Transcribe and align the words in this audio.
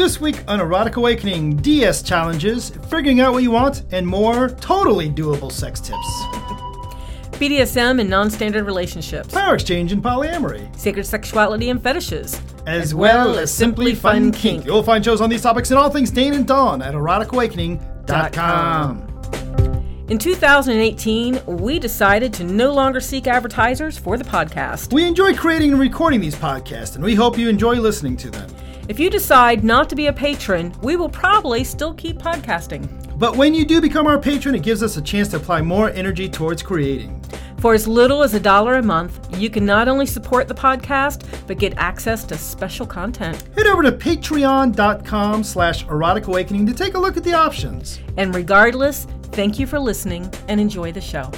This 0.00 0.16
week 0.18 0.42
on 0.48 0.62
Erotic 0.62 0.96
Awakening, 0.96 1.56
DS 1.56 2.02
challenges, 2.02 2.70
figuring 2.88 3.20
out 3.20 3.34
what 3.34 3.42
you 3.42 3.50
want, 3.50 3.82
and 3.92 4.06
more 4.06 4.48
totally 4.48 5.10
doable 5.10 5.52
sex 5.52 5.78
tips. 5.78 5.98
BDSM 7.32 8.00
and 8.00 8.08
non 8.08 8.30
standard 8.30 8.64
relationships, 8.64 9.34
Power 9.34 9.52
exchange 9.52 9.92
and 9.92 10.02
polyamory, 10.02 10.74
sacred 10.74 11.04
sexuality 11.04 11.68
and 11.68 11.82
fetishes, 11.82 12.40
as 12.66 12.94
well 12.94 13.38
as 13.38 13.52
simply 13.52 13.94
fun 13.94 14.32
kink. 14.32 14.64
You'll 14.64 14.82
find 14.82 15.04
shows 15.04 15.20
on 15.20 15.28
these 15.28 15.42
topics 15.42 15.70
and 15.70 15.78
all 15.78 15.90
things 15.90 16.10
Dan 16.10 16.32
and 16.32 16.46
Dawn 16.46 16.80
at 16.80 16.94
eroticawakening.com. 16.94 19.06
In 20.08 20.18
2018, 20.18 21.42
we 21.44 21.78
decided 21.78 22.32
to 22.32 22.44
no 22.44 22.72
longer 22.72 23.00
seek 23.00 23.26
advertisers 23.26 23.98
for 23.98 24.16
the 24.16 24.24
podcast. 24.24 24.94
We 24.94 25.04
enjoy 25.04 25.34
creating 25.34 25.72
and 25.72 25.80
recording 25.80 26.22
these 26.22 26.36
podcasts, 26.36 26.94
and 26.94 27.04
we 27.04 27.14
hope 27.14 27.36
you 27.36 27.50
enjoy 27.50 27.74
listening 27.74 28.16
to 28.16 28.30
them. 28.30 28.48
If 28.90 28.98
you 28.98 29.08
decide 29.08 29.62
not 29.62 29.88
to 29.90 29.94
be 29.94 30.08
a 30.08 30.12
patron, 30.12 30.74
we 30.82 30.96
will 30.96 31.08
probably 31.08 31.62
still 31.62 31.94
keep 31.94 32.18
podcasting. 32.18 32.88
But 33.20 33.36
when 33.36 33.54
you 33.54 33.64
do 33.64 33.80
become 33.80 34.08
our 34.08 34.18
patron, 34.18 34.56
it 34.56 34.64
gives 34.64 34.82
us 34.82 34.96
a 34.96 35.00
chance 35.00 35.28
to 35.28 35.36
apply 35.36 35.62
more 35.62 35.90
energy 35.90 36.28
towards 36.28 36.60
creating. 36.60 37.22
For 37.58 37.72
as 37.72 37.86
little 37.86 38.24
as 38.24 38.34
a 38.34 38.40
dollar 38.40 38.74
a 38.78 38.82
month, 38.82 39.38
you 39.38 39.48
can 39.48 39.64
not 39.64 39.86
only 39.86 40.06
support 40.06 40.48
the 40.48 40.54
podcast, 40.54 41.24
but 41.46 41.60
get 41.60 41.78
access 41.78 42.24
to 42.24 42.36
special 42.36 42.84
content. 42.84 43.48
Head 43.54 43.68
over 43.68 43.84
to 43.84 43.92
patreon.com 43.92 45.44
slash 45.44 45.84
erotic 45.84 46.26
awakening 46.26 46.66
to 46.66 46.74
take 46.74 46.94
a 46.94 46.98
look 46.98 47.16
at 47.16 47.22
the 47.22 47.34
options. 47.34 48.00
And 48.16 48.34
regardless, 48.34 49.06
thank 49.30 49.60
you 49.60 49.68
for 49.68 49.78
listening 49.78 50.28
and 50.48 50.60
enjoy 50.60 50.90
the 50.90 51.00
show. 51.00 51.30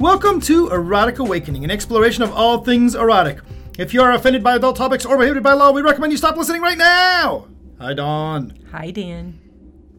Welcome 0.00 0.40
to 0.40 0.68
Erotic 0.70 1.20
Awakening, 1.20 1.62
an 1.62 1.70
exploration 1.70 2.24
of 2.24 2.32
all 2.32 2.64
things 2.64 2.96
erotic. 2.96 3.38
If 3.78 3.94
you 3.94 4.02
are 4.02 4.12
offended 4.12 4.44
by 4.44 4.56
adult 4.56 4.76
topics 4.76 5.06
or 5.06 5.16
prohibited 5.16 5.42
by 5.42 5.54
law, 5.54 5.72
we 5.72 5.80
recommend 5.80 6.12
you 6.12 6.18
stop 6.18 6.36
listening 6.36 6.60
right 6.60 6.76
now. 6.76 7.48
Hi, 7.80 7.94
Dawn. 7.94 8.52
Hi, 8.70 8.90
Dan. 8.90 9.40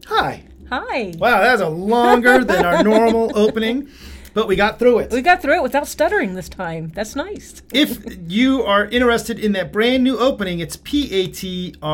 Hi. 0.06 0.44
Hi. 0.70 1.12
Wow, 1.18 1.40
that's 1.40 1.60
a 1.60 1.68
longer 1.68 2.44
than 2.44 2.64
our 2.64 2.84
normal 2.84 3.30
opening, 3.38 3.90
but 4.32 4.46
we 4.48 4.54
got 4.56 4.78
through 4.78 5.00
it. 5.00 5.10
We 5.10 5.22
got 5.22 5.42
through 5.42 5.56
it 5.56 5.62
without 5.62 5.88
stuttering 5.88 6.34
this 6.34 6.48
time. 6.48 6.92
That's 6.94 7.16
nice. 7.16 7.62
If 7.72 7.98
you 8.28 8.62
are 8.62 8.86
interested 8.86 9.38
in 9.38 9.52
that 9.52 9.72
brand 9.72 10.04
new 10.04 10.18
opening, 10.18 10.60
it's 10.60 10.76
P-A-T-R-E-O-N 10.76 11.84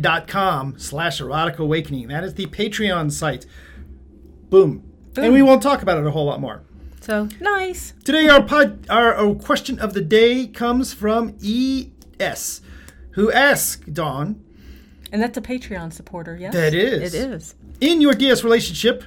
dot 0.00 0.28
com 0.28 0.78
slash 0.78 1.20
erotic 1.20 1.58
awakening. 1.58 2.08
That 2.08 2.24
is 2.24 2.34
the 2.34 2.46
Patreon 2.46 3.12
site. 3.12 3.44
Boom. 4.48 4.84
And 5.16 5.32
we 5.32 5.42
won't 5.42 5.62
talk 5.62 5.82
about 5.82 5.98
it 5.98 6.06
a 6.06 6.10
whole 6.12 6.26
lot 6.26 6.40
more. 6.40 6.62
So 7.00 7.28
nice. 7.40 7.94
Today, 8.04 8.28
our 8.28 8.42
pod, 8.42 8.86
our, 8.90 9.14
our 9.14 9.34
question 9.34 9.78
of 9.78 9.94
the 9.94 10.00
day 10.02 10.46
comes 10.46 10.92
from 10.92 11.36
E.S., 11.40 12.60
who 13.12 13.32
asked 13.32 13.92
Dawn, 13.94 14.42
And 15.12 15.20
that's 15.22 15.36
a 15.38 15.42
Patreon 15.42 15.92
supporter, 15.92 16.36
yes? 16.36 16.52
That 16.52 16.74
is. 16.74 17.14
It 17.14 17.30
is. 17.30 17.54
in 17.80 18.00
your 18.00 18.12
DS 18.12 18.44
relationship, 18.44 19.02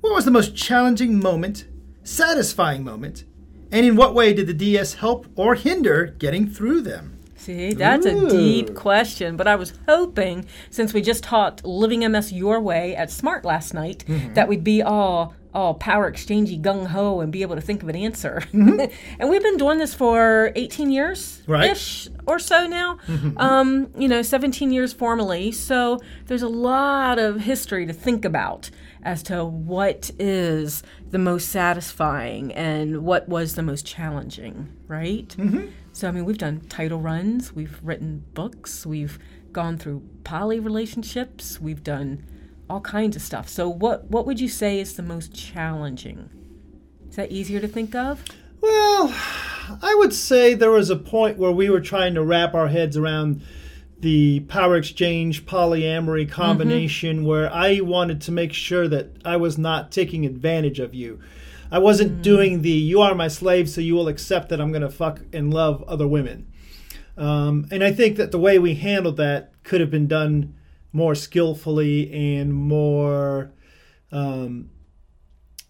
what 0.00 0.14
was 0.14 0.24
the 0.24 0.30
most 0.30 0.54
challenging 0.56 1.18
moment, 1.20 1.66
satisfying 2.04 2.84
moment, 2.84 3.24
and 3.70 3.84
in 3.86 3.96
what 3.96 4.14
way 4.14 4.32
did 4.32 4.46
the 4.46 4.54
DS 4.54 4.94
help 4.94 5.26
or 5.36 5.54
hinder 5.54 6.06
getting 6.18 6.48
through 6.48 6.82
them? 6.82 7.18
See, 7.36 7.72
that's 7.74 8.06
Ooh. 8.06 8.26
a 8.26 8.30
deep 8.30 8.74
question, 8.76 9.36
but 9.36 9.48
I 9.48 9.56
was 9.56 9.72
hoping, 9.88 10.46
since 10.70 10.94
we 10.94 11.02
just 11.02 11.24
taught 11.24 11.64
Living 11.64 12.00
MS 12.10 12.32
Your 12.32 12.60
Way 12.60 12.94
at 12.94 13.10
Smart 13.10 13.44
last 13.44 13.74
night, 13.74 14.04
Mm-hmm. 14.06 14.34
that 14.34 14.46
we'd 14.48 14.62
be 14.62 14.80
all 14.80 15.34
all 15.54 15.74
power 15.74 16.10
exchangey 16.10 16.60
gung 16.60 16.86
ho 16.86 17.20
and 17.20 17.30
be 17.30 17.42
able 17.42 17.54
to 17.54 17.60
think 17.60 17.82
of 17.82 17.88
an 17.88 17.96
answer. 17.96 18.42
and 18.52 19.28
we've 19.28 19.42
been 19.42 19.56
doing 19.58 19.78
this 19.78 19.94
for 19.94 20.52
18 20.56 20.90
years 20.90 21.40
Mm-hmm. 21.42 21.52
Right. 21.52 21.62
Mm-hmm. 21.64 21.72
ish 21.72 22.08
or 22.26 22.38
so 22.38 22.66
now. 22.66 22.98
Um, 23.36 23.90
you 23.96 24.08
know, 24.08 24.22
17 24.22 24.70
years 24.70 24.92
formally. 24.92 25.52
So 25.52 25.98
there's 26.26 26.42
a 26.42 26.48
lot 26.48 27.18
of 27.18 27.40
history 27.40 27.86
to 27.86 27.92
think 27.92 28.24
about 28.24 28.70
as 29.02 29.22
to 29.24 29.44
what 29.44 30.10
is 30.18 30.82
the 31.10 31.18
most 31.18 31.48
satisfying 31.48 32.52
and 32.52 33.04
what 33.04 33.28
was 33.28 33.56
the 33.56 33.62
most 33.62 33.84
challenging, 33.84 34.72
right? 34.86 35.28
Mm-hmm. 35.36 35.66
So, 35.92 36.08
I 36.08 36.12
mean, 36.12 36.24
we've 36.24 36.38
done 36.38 36.60
title 36.68 37.00
runs, 37.00 37.52
we've 37.52 37.78
written 37.82 38.24
books, 38.32 38.86
we've 38.86 39.18
gone 39.52 39.76
through 39.76 40.02
poly 40.24 40.58
relationships, 40.60 41.60
we've 41.60 41.82
done 41.82 42.24
all 42.68 42.80
kinds 42.80 43.16
of 43.16 43.22
stuff. 43.22 43.48
So, 43.48 43.68
what, 43.68 44.04
what 44.10 44.26
would 44.26 44.40
you 44.40 44.48
say 44.48 44.78
is 44.78 44.96
the 44.96 45.02
most 45.02 45.34
challenging? 45.34 46.30
Is 47.08 47.16
that 47.16 47.30
easier 47.30 47.60
to 47.60 47.68
think 47.68 47.94
of? 47.94 48.24
Well, 48.60 49.14
I 49.82 49.94
would 49.98 50.14
say 50.14 50.54
there 50.54 50.70
was 50.70 50.88
a 50.88 50.96
point 50.96 51.38
where 51.38 51.50
we 51.50 51.68
were 51.68 51.80
trying 51.80 52.14
to 52.14 52.22
wrap 52.22 52.54
our 52.54 52.68
heads 52.68 52.96
around 52.96 53.42
the 54.00 54.40
power 54.40 54.76
exchange 54.76 55.46
polyamory 55.46 56.28
combination 56.28 57.24
where 57.24 57.52
I 57.52 57.80
wanted 57.80 58.20
to 58.22 58.32
make 58.32 58.52
sure 58.52 58.88
that 58.88 59.10
I 59.24 59.36
was 59.36 59.58
not 59.58 59.92
taking 59.92 60.26
advantage 60.26 60.80
of 60.80 60.92
you. 60.92 61.20
I 61.70 61.78
wasn't 61.78 62.20
doing 62.22 62.62
the 62.62 62.70
you 62.70 63.00
are 63.00 63.14
my 63.14 63.28
slave, 63.28 63.68
so 63.70 63.80
you 63.80 63.94
will 63.94 64.08
accept 64.08 64.48
that 64.50 64.60
I'm 64.60 64.72
going 64.72 64.82
to 64.82 64.90
fuck 64.90 65.20
and 65.32 65.54
love 65.54 65.82
other 65.86 66.06
women. 66.06 66.52
Um, 67.16 67.66
and 67.70 67.84
I 67.84 67.92
think 67.92 68.16
that 68.16 68.30
the 68.30 68.38
way 68.38 68.58
we 68.58 68.74
handled 68.74 69.16
that 69.18 69.52
could 69.62 69.80
have 69.80 69.90
been 69.90 70.08
done 70.08 70.54
more 70.92 71.14
skillfully 71.14 72.12
and 72.38 72.52
more. 72.52 73.50
Um, 74.10 74.70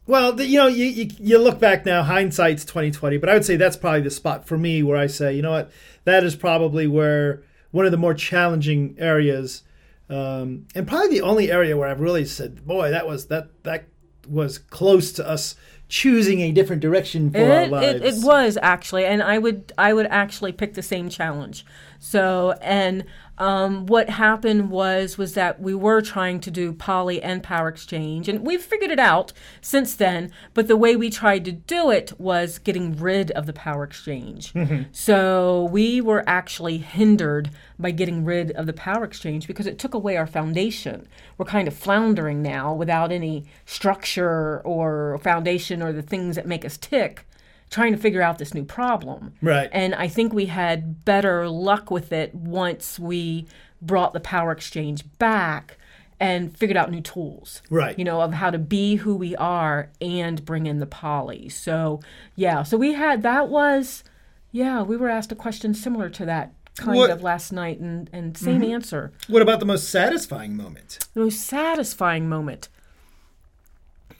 well, 0.06 0.32
the, 0.32 0.46
you 0.46 0.58
know, 0.58 0.66
you, 0.66 0.86
you 0.86 1.10
you 1.18 1.38
look 1.38 1.60
back 1.60 1.86
now, 1.86 2.02
hindsight's 2.02 2.64
twenty 2.64 2.90
twenty, 2.90 3.18
but 3.18 3.28
I 3.28 3.34
would 3.34 3.44
say 3.44 3.56
that's 3.56 3.76
probably 3.76 4.00
the 4.00 4.10
spot 4.10 4.46
for 4.46 4.58
me 4.58 4.82
where 4.82 4.96
I 4.96 5.06
say, 5.06 5.34
you 5.34 5.42
know 5.42 5.52
what, 5.52 5.70
that 6.04 6.24
is 6.24 6.34
probably 6.34 6.86
where 6.86 7.44
one 7.70 7.86
of 7.86 7.92
the 7.92 7.98
more 7.98 8.14
challenging 8.14 8.96
areas, 8.98 9.62
um, 10.10 10.66
and 10.74 10.86
probably 10.86 11.08
the 11.08 11.22
only 11.22 11.52
area 11.52 11.76
where 11.76 11.88
I've 11.88 12.00
really 12.00 12.24
said, 12.24 12.66
boy, 12.66 12.90
that 12.90 13.06
was 13.06 13.26
that 13.26 13.62
that 13.62 13.84
was 14.28 14.58
close 14.58 15.12
to 15.12 15.28
us 15.28 15.54
choosing 15.88 16.40
a 16.40 16.52
different 16.52 16.80
direction 16.80 17.30
for 17.30 17.38
our 17.38 17.66
lives. 17.66 18.00
it, 18.00 18.02
it 18.02 18.24
was 18.24 18.58
actually, 18.62 19.04
and 19.04 19.22
I 19.22 19.38
would 19.38 19.72
I 19.78 19.92
would 19.92 20.06
actually 20.06 20.52
pick 20.52 20.74
the 20.74 20.82
same 20.82 21.10
challenge. 21.10 21.64
So, 21.98 22.54
and 22.60 23.04
um, 23.42 23.86
what 23.86 24.08
happened 24.08 24.70
was 24.70 25.18
was 25.18 25.34
that 25.34 25.60
we 25.60 25.74
were 25.74 26.00
trying 26.00 26.38
to 26.38 26.50
do 26.50 26.72
poly 26.72 27.20
and 27.20 27.42
power 27.42 27.66
exchange, 27.66 28.28
and 28.28 28.46
we've 28.46 28.62
figured 28.62 28.92
it 28.92 29.00
out 29.00 29.32
since 29.60 29.96
then. 29.96 30.30
But 30.54 30.68
the 30.68 30.76
way 30.76 30.94
we 30.94 31.10
tried 31.10 31.44
to 31.46 31.52
do 31.52 31.90
it 31.90 32.12
was 32.20 32.60
getting 32.60 32.96
rid 32.96 33.32
of 33.32 33.46
the 33.46 33.52
power 33.52 33.82
exchange. 33.82 34.52
So 34.92 35.68
we 35.72 36.00
were 36.00 36.22
actually 36.26 36.78
hindered 36.78 37.50
by 37.78 37.90
getting 37.90 38.24
rid 38.24 38.52
of 38.52 38.66
the 38.66 38.72
power 38.72 39.04
exchange 39.04 39.46
because 39.46 39.66
it 39.66 39.78
took 39.78 39.94
away 39.94 40.16
our 40.16 40.26
foundation. 40.26 41.08
We're 41.36 41.46
kind 41.46 41.66
of 41.66 41.74
floundering 41.74 42.42
now 42.42 42.72
without 42.74 43.10
any 43.10 43.46
structure 43.66 44.60
or 44.60 45.18
foundation 45.22 45.82
or 45.82 45.92
the 45.92 46.02
things 46.02 46.36
that 46.36 46.46
make 46.46 46.64
us 46.64 46.76
tick 46.76 47.26
trying 47.72 47.90
to 47.92 47.98
figure 47.98 48.22
out 48.22 48.38
this 48.38 48.54
new 48.54 48.64
problem. 48.64 49.32
Right. 49.42 49.68
And 49.72 49.94
I 49.96 50.06
think 50.06 50.32
we 50.32 50.46
had 50.46 51.04
better 51.04 51.48
luck 51.48 51.90
with 51.90 52.12
it 52.12 52.32
once 52.34 53.00
we 53.00 53.46
brought 53.80 54.12
the 54.12 54.20
power 54.20 54.52
exchange 54.52 55.02
back 55.18 55.78
and 56.20 56.56
figured 56.56 56.76
out 56.76 56.88
new 56.92 57.00
tools. 57.00 57.62
Right. 57.70 57.98
You 57.98 58.04
know, 58.04 58.20
of 58.20 58.34
how 58.34 58.50
to 58.50 58.58
be 58.58 58.96
who 58.96 59.16
we 59.16 59.34
are 59.34 59.90
and 60.00 60.44
bring 60.44 60.66
in 60.66 60.78
the 60.78 60.86
poly. 60.86 61.48
So, 61.48 62.00
yeah, 62.36 62.62
so 62.62 62.76
we 62.76 62.92
had 62.92 63.22
that 63.22 63.48
was 63.48 64.04
yeah, 64.52 64.82
we 64.82 64.96
were 64.98 65.08
asked 65.08 65.32
a 65.32 65.34
question 65.34 65.72
similar 65.74 66.10
to 66.10 66.26
that 66.26 66.52
kind 66.76 66.96
What- 66.98 67.10
of 67.10 67.22
last 67.22 67.52
night 67.52 67.80
and 67.80 68.08
and 68.12 68.36
same 68.36 68.62
answer. 68.62 69.12
what 69.28 69.42
about 69.42 69.60
the 69.60 69.66
most 69.66 69.88
satisfying 69.88 70.56
moment? 70.56 70.98
The 71.14 71.20
most 71.20 71.40
satisfying 71.40 72.28
moment. 72.28 72.68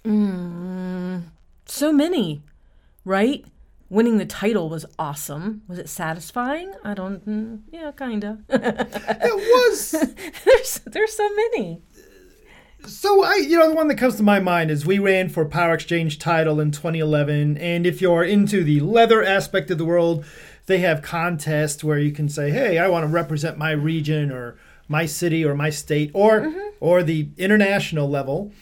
Mm, 0.05 1.25
so 1.67 1.93
many, 1.93 2.43
right? 3.05 3.45
Winning 3.89 4.19
the 4.19 4.25
title 4.25 4.69
was 4.71 4.87
awesome. 4.99 5.63
Was 5.69 5.79
it 5.79 5.89
satisfying? 5.89 6.73
I 6.83 6.95
don't. 6.95 7.27
Mm, 7.27 7.61
yeah, 7.71 7.93
kinda. 7.93 8.39
It 8.49 9.35
was 9.35 9.91
there's 10.45 10.81
there's 10.87 11.13
so 11.17 11.29
many. 11.35 11.83
So 12.87 13.23
I, 13.23 13.35
you 13.37 13.59
know, 13.59 13.69
the 13.69 13.77
one 13.77 13.89
that 13.89 13.99
comes 13.99 14.17
to 14.17 14.23
my 14.23 14.41
mind 14.41 14.71
is 14.71 14.85
we 14.85 14.99
ran 14.99 15.29
for 15.29 15.45
Power 15.45 15.75
Exchange 15.75 16.19
title 16.19 16.59
in 16.59 16.73
2011, 16.73 17.57
and 17.59 17.87
if 17.87 18.01
you're 18.01 18.25
into 18.25 18.65
the 18.65 18.81
leather 18.81 19.23
aspect 19.23 19.71
of 19.71 19.79
the 19.79 19.85
world, 19.85 20.25
they 20.67 20.79
have 20.79 21.01
contests 21.03 21.85
where 21.85 21.99
you 21.99 22.13
can 22.13 22.29
say, 22.29 22.51
"Hey, 22.51 22.79
I 22.79 22.89
want 22.89 23.05
to 23.05 23.09
represent 23.09 23.59
my 23.59 23.71
region 23.71 24.33
or 24.33 24.57
my 24.89 25.07
city 25.07 25.45
or 25.45 25.55
my 25.55 25.71
state 25.71 26.11
or 26.15 26.53
or 26.81 27.03
the 27.03 27.29
international 27.37 28.09
level," 28.09 28.53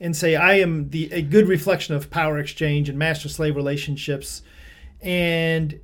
and 0.00 0.16
say, 0.16 0.36
"I 0.36 0.54
am 0.54 0.90
the 0.90 1.12
a 1.12 1.22
good 1.22 1.46
reflection 1.46 1.94
of 1.94 2.10
Power 2.10 2.38
Exchange 2.38 2.88
and 2.88 2.98
master 2.98 3.28
slave 3.28 3.56
relationships," 3.56 4.42
and 5.00 5.80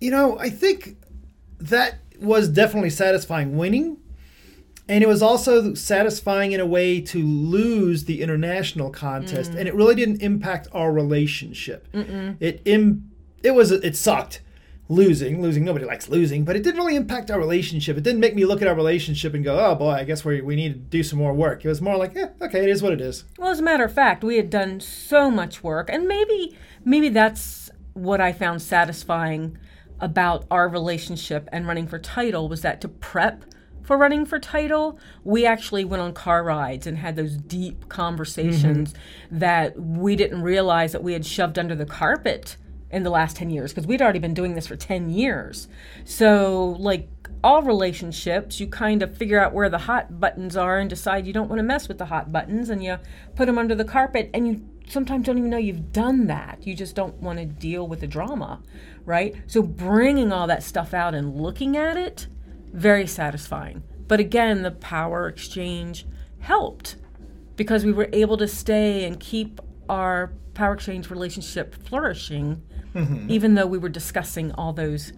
you 0.00 0.10
know, 0.10 0.38
I 0.38 0.50
think 0.50 0.96
that 1.58 1.98
was 2.20 2.48
definitely 2.48 2.90
satisfying 2.90 3.56
winning. 3.56 3.98
And 4.88 5.02
it 5.02 5.08
was 5.08 5.20
also 5.20 5.74
satisfying 5.74 6.52
in 6.52 6.60
a 6.60 6.66
way 6.66 7.00
to 7.00 7.20
lose 7.20 8.04
the 8.04 8.22
international 8.22 8.90
contest, 8.90 9.50
mm. 9.50 9.58
and 9.58 9.66
it 9.66 9.74
really 9.74 9.96
didn't 9.96 10.22
impact 10.22 10.68
our 10.70 10.92
relationship. 10.92 11.88
It 12.38 12.62
Im- 12.64 13.10
it 13.42 13.52
was 13.52 13.72
it 13.72 13.96
sucked 13.96 14.42
losing. 14.88 15.42
Losing, 15.42 15.64
nobody 15.64 15.84
likes 15.84 16.08
losing, 16.08 16.44
but 16.44 16.56
it 16.56 16.62
didn't 16.62 16.80
really 16.80 16.96
impact 16.96 17.30
our 17.30 17.38
relationship. 17.38 17.96
It 17.96 18.04
didn't 18.04 18.20
make 18.20 18.34
me 18.34 18.44
look 18.44 18.62
at 18.62 18.68
our 18.68 18.74
relationship 18.74 19.34
and 19.34 19.44
go, 19.44 19.58
oh 19.58 19.74
boy, 19.74 19.90
I 19.90 20.04
guess 20.04 20.24
we, 20.24 20.40
we 20.40 20.56
need 20.56 20.72
to 20.72 20.78
do 20.78 21.02
some 21.02 21.18
more 21.18 21.32
work. 21.32 21.64
It 21.64 21.68
was 21.68 21.80
more 21.80 21.96
like, 21.96 22.14
yeah, 22.14 22.30
okay, 22.40 22.62
it 22.62 22.68
is 22.68 22.82
what 22.82 22.92
it 22.92 23.00
is. 23.00 23.24
Well, 23.38 23.50
as 23.50 23.60
a 23.60 23.62
matter 23.62 23.84
of 23.84 23.92
fact, 23.92 24.22
we 24.24 24.36
had 24.36 24.50
done 24.50 24.80
so 24.80 25.30
much 25.30 25.62
work, 25.62 25.90
and 25.90 26.06
maybe 26.06 26.56
maybe 26.84 27.08
that's 27.08 27.70
what 27.94 28.20
I 28.20 28.32
found 28.32 28.62
satisfying 28.62 29.58
about 30.00 30.44
our 30.50 30.68
relationship 30.68 31.48
and 31.52 31.66
running 31.66 31.86
for 31.86 31.98
title 31.98 32.48
was 32.48 32.60
that 32.62 32.80
to 32.82 32.88
prep 32.88 33.44
for 33.86 33.96
running 33.96 34.26
for 34.26 34.40
title, 34.40 34.98
we 35.22 35.46
actually 35.46 35.84
went 35.84 36.02
on 36.02 36.12
car 36.12 36.42
rides 36.42 36.88
and 36.88 36.98
had 36.98 37.14
those 37.14 37.36
deep 37.36 37.88
conversations 37.88 38.92
mm-hmm. 38.92 39.38
that 39.38 39.80
we 39.80 40.16
didn't 40.16 40.42
realize 40.42 40.90
that 40.90 41.04
we 41.04 41.12
had 41.12 41.24
shoved 41.24 41.56
under 41.56 41.76
the 41.76 41.86
carpet 41.86 42.56
in 42.90 43.02
the 43.02 43.10
last 43.10 43.36
10 43.36 43.50
years 43.50 43.72
because 43.72 43.86
we'd 43.86 44.02
already 44.02 44.18
been 44.18 44.34
doing 44.34 44.54
this 44.54 44.66
for 44.66 44.76
10 44.76 45.10
years. 45.10 45.68
So, 46.04 46.76
like 46.78 47.08
all 47.42 47.62
relationships, 47.62 48.60
you 48.60 48.66
kind 48.66 49.02
of 49.02 49.16
figure 49.16 49.40
out 49.40 49.52
where 49.52 49.68
the 49.68 49.78
hot 49.78 50.20
buttons 50.20 50.56
are 50.56 50.78
and 50.78 50.88
decide 50.88 51.26
you 51.26 51.32
don't 51.32 51.48
want 51.48 51.58
to 51.58 51.64
mess 51.64 51.88
with 51.88 51.98
the 51.98 52.06
hot 52.06 52.32
buttons 52.32 52.70
and 52.70 52.82
you 52.82 52.98
put 53.34 53.46
them 53.46 53.58
under 53.58 53.74
the 53.74 53.84
carpet 53.84 54.30
and 54.32 54.46
you 54.46 54.68
sometimes 54.88 55.26
don't 55.26 55.38
even 55.38 55.50
know 55.50 55.58
you've 55.58 55.92
done 55.92 56.26
that. 56.28 56.66
You 56.66 56.74
just 56.74 56.94
don't 56.94 57.14
want 57.16 57.38
to 57.38 57.44
deal 57.44 57.86
with 57.88 58.00
the 58.00 58.06
drama, 58.06 58.62
right? 59.04 59.34
So, 59.46 59.62
bringing 59.62 60.32
all 60.32 60.46
that 60.46 60.62
stuff 60.62 60.94
out 60.94 61.14
and 61.14 61.40
looking 61.40 61.76
at 61.76 61.96
it, 61.96 62.28
very 62.72 63.06
satisfying. 63.06 63.82
But 64.08 64.20
again, 64.20 64.62
the 64.62 64.70
power 64.70 65.26
exchange 65.26 66.06
helped 66.38 66.96
because 67.56 67.84
we 67.84 67.92
were 67.92 68.08
able 68.12 68.36
to 68.36 68.46
stay 68.46 69.04
and 69.04 69.18
keep 69.18 69.60
our 69.88 70.32
power 70.54 70.74
exchange 70.74 71.10
relationship 71.10 71.74
flourishing 71.74 72.62
mm-hmm. 72.96 73.30
even 73.30 73.54
though 73.54 73.66
we 73.66 73.78
were 73.78 73.88
discussing 73.88 74.52
all 74.52 74.72
those 74.72 75.12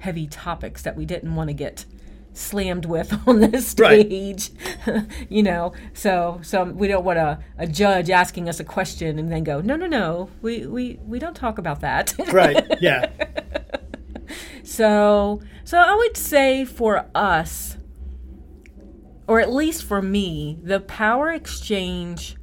heavy 0.00 0.26
topics 0.26 0.82
that 0.82 0.96
we 0.96 1.06
didn't 1.06 1.34
want 1.34 1.48
to 1.48 1.54
get 1.54 1.84
slammed 2.32 2.84
with 2.84 3.12
on 3.26 3.40
the 3.40 3.60
stage 3.60 4.50
right. 4.86 5.06
you 5.28 5.42
know 5.42 5.72
so 5.94 6.40
so 6.42 6.64
we 6.64 6.88
don't 6.88 7.04
want 7.04 7.18
a, 7.18 7.38
a 7.58 7.66
judge 7.66 8.10
asking 8.10 8.48
us 8.48 8.60
a 8.60 8.64
question 8.64 9.18
and 9.18 9.30
then 9.32 9.44
go 9.44 9.60
no 9.60 9.76
no 9.76 9.86
no 9.86 10.28
we 10.42 10.66
we, 10.66 10.98
we 11.06 11.18
don't 11.18 11.34
talk 11.34 11.58
about 11.58 11.80
that 11.80 12.14
right 12.32 12.64
yeah 12.80 13.10
so 14.62 15.40
so 15.64 15.78
i 15.78 15.94
would 15.94 16.16
say 16.16 16.64
for 16.64 17.06
us 17.14 17.76
or 19.26 19.40
at 19.40 19.52
least 19.52 19.84
for 19.84 20.00
me 20.00 20.58
the 20.62 20.80
power 20.80 21.30
exchange 21.30 22.36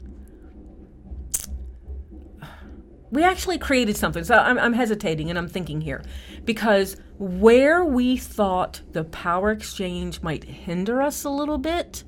we 3.18 3.24
actually 3.24 3.58
created 3.58 3.98
something. 3.98 4.24
So 4.24 4.36
I'm, 4.36 4.60
I'm, 4.60 4.74
hesitating 4.74 5.32
and 5.32 5.40
I'm 5.40 5.48
thinking 5.48 5.82
here 5.82 6.04
because 6.46 6.98
where 7.18 7.84
we 7.84 8.16
thought 8.16 8.82
the 8.92 9.06
power 9.06 9.50
exchange 9.50 10.22
might 10.22 10.44
hinder 10.44 11.02
us 11.02 11.24
a 11.24 11.30
little 11.32 11.58
bit, 11.58 12.04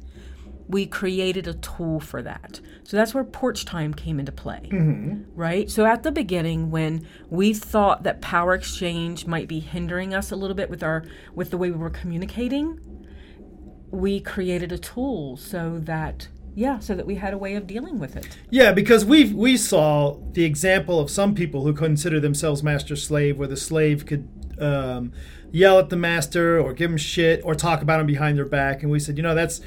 we 0.68 0.86
created 0.86 1.48
a 1.48 1.56
tool 1.56 2.00
for 2.00 2.22
that. 2.22 2.62
So 2.84 2.96
that's 2.96 3.16
where 3.16 3.24
porch 3.24 3.66
time 3.66 3.92
came 3.92 4.20
into 4.20 4.32
play, 4.32 4.70
mm-hmm. 4.72 5.24
right? 5.34 5.68
So 5.68 5.88
at 5.88 6.04
the 6.04 6.12
beginning, 6.12 6.70
when 6.70 7.08
we 7.32 7.56
thought 7.56 8.04
that 8.04 8.22
power 8.22 8.54
exchange 8.54 9.26
might 9.26 9.48
be 9.48 9.60
hindering 9.60 10.14
us 10.14 10.30
a 10.30 10.36
little 10.36 10.56
bit 10.56 10.70
with 10.70 10.84
our 10.84 11.04
with 11.34 11.50
the 11.50 11.58
way 11.58 11.72
we 11.72 11.78
were 11.78 11.90
communicating, 11.90 12.80
we 13.90 14.20
created 14.20 14.72
a 14.72 14.78
tool 14.78 15.38
so 15.38 15.80
that 15.80 16.28
yeah, 16.56 16.80
so 16.80 16.96
that 16.96 17.06
we 17.06 17.16
had 17.16 17.34
a 17.34 17.38
way 17.38 17.56
of 17.56 17.68
dealing 17.68 18.00
with 18.00 18.16
it. 18.16 18.38
Yeah, 18.50 18.72
because 18.72 19.06
we 19.06 19.34
we 19.34 19.58
saw 19.58 20.18
the 20.32 20.46
example 20.46 21.00
of 21.00 21.10
some 21.10 21.36
people 21.36 21.64
who 21.64 21.74
consider 21.74 22.20
themselves 22.20 22.64
master 22.64 22.96
slave, 22.96 23.38
where 23.38 23.48
the 23.48 23.58
slave 23.58 24.06
could 24.06 24.28
um, 24.60 25.12
yell 25.52 25.80
at 25.80 25.90
the 25.90 25.96
master 25.96 26.60
or 26.60 26.74
give 26.74 26.92
him 26.92 26.98
shit 26.98 27.42
or 27.44 27.56
talk 27.56 27.82
about 27.82 28.00
him 28.00 28.08
behind 28.08 28.38
their 28.38 28.46
back, 28.46 28.84
and 28.84 28.92
we 28.92 29.00
said, 29.00 29.18
you 29.18 29.24
know, 29.24 29.36
that's 29.36 29.62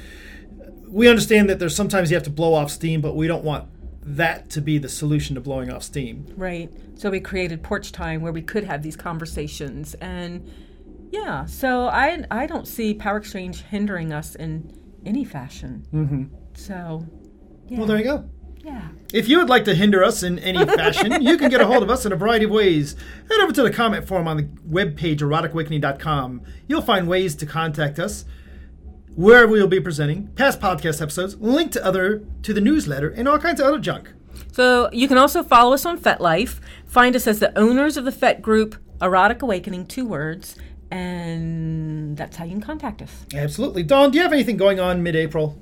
we 0.87 1.07
understand 1.07 1.49
that 1.49 1.59
there's 1.59 1.75
sometimes 1.75 2.11
you 2.11 2.15
have 2.15 2.23
to 2.23 2.29
blow 2.29 2.53
off 2.53 2.69
steam, 2.69 3.01
but 3.01 3.15
we 3.15 3.27
don't 3.27 3.43
want 3.43 3.67
that 4.05 4.49
to 4.51 4.61
be 4.61 4.77
the 4.77 4.89
solution 4.89 5.35
to 5.35 5.41
blowing 5.41 5.71
off 5.71 5.81
steam. 5.81 6.31
Right. 6.35 6.71
So 6.95 7.09
we 7.09 7.19
created 7.19 7.63
porch 7.63 7.91
time 7.91 8.21
where 8.21 8.33
we 8.33 8.41
could 8.41 8.65
have 8.65 8.83
these 8.83 8.95
conversations 8.95 9.95
and 9.95 10.49
yeah, 11.11 11.45
so 11.45 11.87
I 11.87 12.25
I 12.31 12.47
don't 12.47 12.67
see 12.67 12.93
power 12.95 13.17
exchange 13.17 13.61
hindering 13.61 14.11
us 14.11 14.35
in 14.35 14.71
any 15.05 15.23
fashion. 15.23 15.85
Mm-hmm. 15.93 16.23
So, 16.55 17.05
yeah. 17.67 17.77
Well, 17.77 17.87
there 17.87 17.97
you 17.97 18.03
go. 18.03 18.29
Yeah. 18.63 18.87
If 19.13 19.27
you 19.27 19.37
would 19.37 19.49
like 19.49 19.65
to 19.65 19.75
hinder 19.75 20.03
us 20.03 20.23
in 20.23 20.39
any 20.39 20.65
fashion, 20.75 21.21
you 21.21 21.37
can 21.37 21.49
get 21.49 21.61
a 21.61 21.67
hold 21.67 21.83
of 21.83 21.89
us 21.89 22.05
in 22.05 22.11
a 22.11 22.15
variety 22.15 22.45
of 22.45 22.51
ways. 22.51 22.95
Head 23.29 23.41
over 23.41 23.51
to 23.53 23.63
the 23.63 23.71
comment 23.71 24.07
form 24.07 24.27
on 24.27 24.37
the 24.37 24.43
webpage, 24.43 25.19
eroticawakening.com. 25.19 26.41
You'll 26.67 26.81
find 26.81 27.07
ways 27.07 27.35
to 27.35 27.45
contact 27.45 27.99
us, 27.99 28.25
where 29.15 29.47
we 29.47 29.59
will 29.59 29.67
be 29.67 29.79
presenting, 29.79 30.27
past 30.29 30.59
podcast 30.59 31.01
episodes, 31.01 31.35
link 31.37 31.71
to 31.73 31.85
other 31.85 32.23
to 32.43 32.53
the 32.53 32.61
newsletter, 32.61 33.09
and 33.09 33.27
all 33.27 33.37
kinds 33.37 33.59
of 33.59 33.67
other 33.67 33.79
junk. 33.79 34.13
So 34.53 34.89
you 34.91 35.07
can 35.07 35.17
also 35.17 35.43
follow 35.43 35.73
us 35.73 35.85
on 35.85 35.99
FetLife. 35.99 36.59
Find 36.87 37.15
us 37.15 37.27
as 37.27 37.39
the 37.39 37.57
owners 37.57 37.97
of 37.97 38.05
the 38.05 38.11
Fet 38.11 38.41
group, 38.41 38.75
Erotic 39.01 39.41
Awakening, 39.41 39.87
two 39.87 40.05
words, 40.05 40.55
and 40.89 42.15
that's 42.15 42.37
how 42.37 42.45
you 42.45 42.51
can 42.51 42.61
contact 42.61 43.01
us. 43.01 43.25
Absolutely. 43.33 43.83
Dawn, 43.83 44.11
do 44.11 44.17
you 44.17 44.23
have 44.23 44.31
anything 44.33 44.57
going 44.57 44.79
on 44.79 45.03
mid 45.03 45.15
April? 45.15 45.59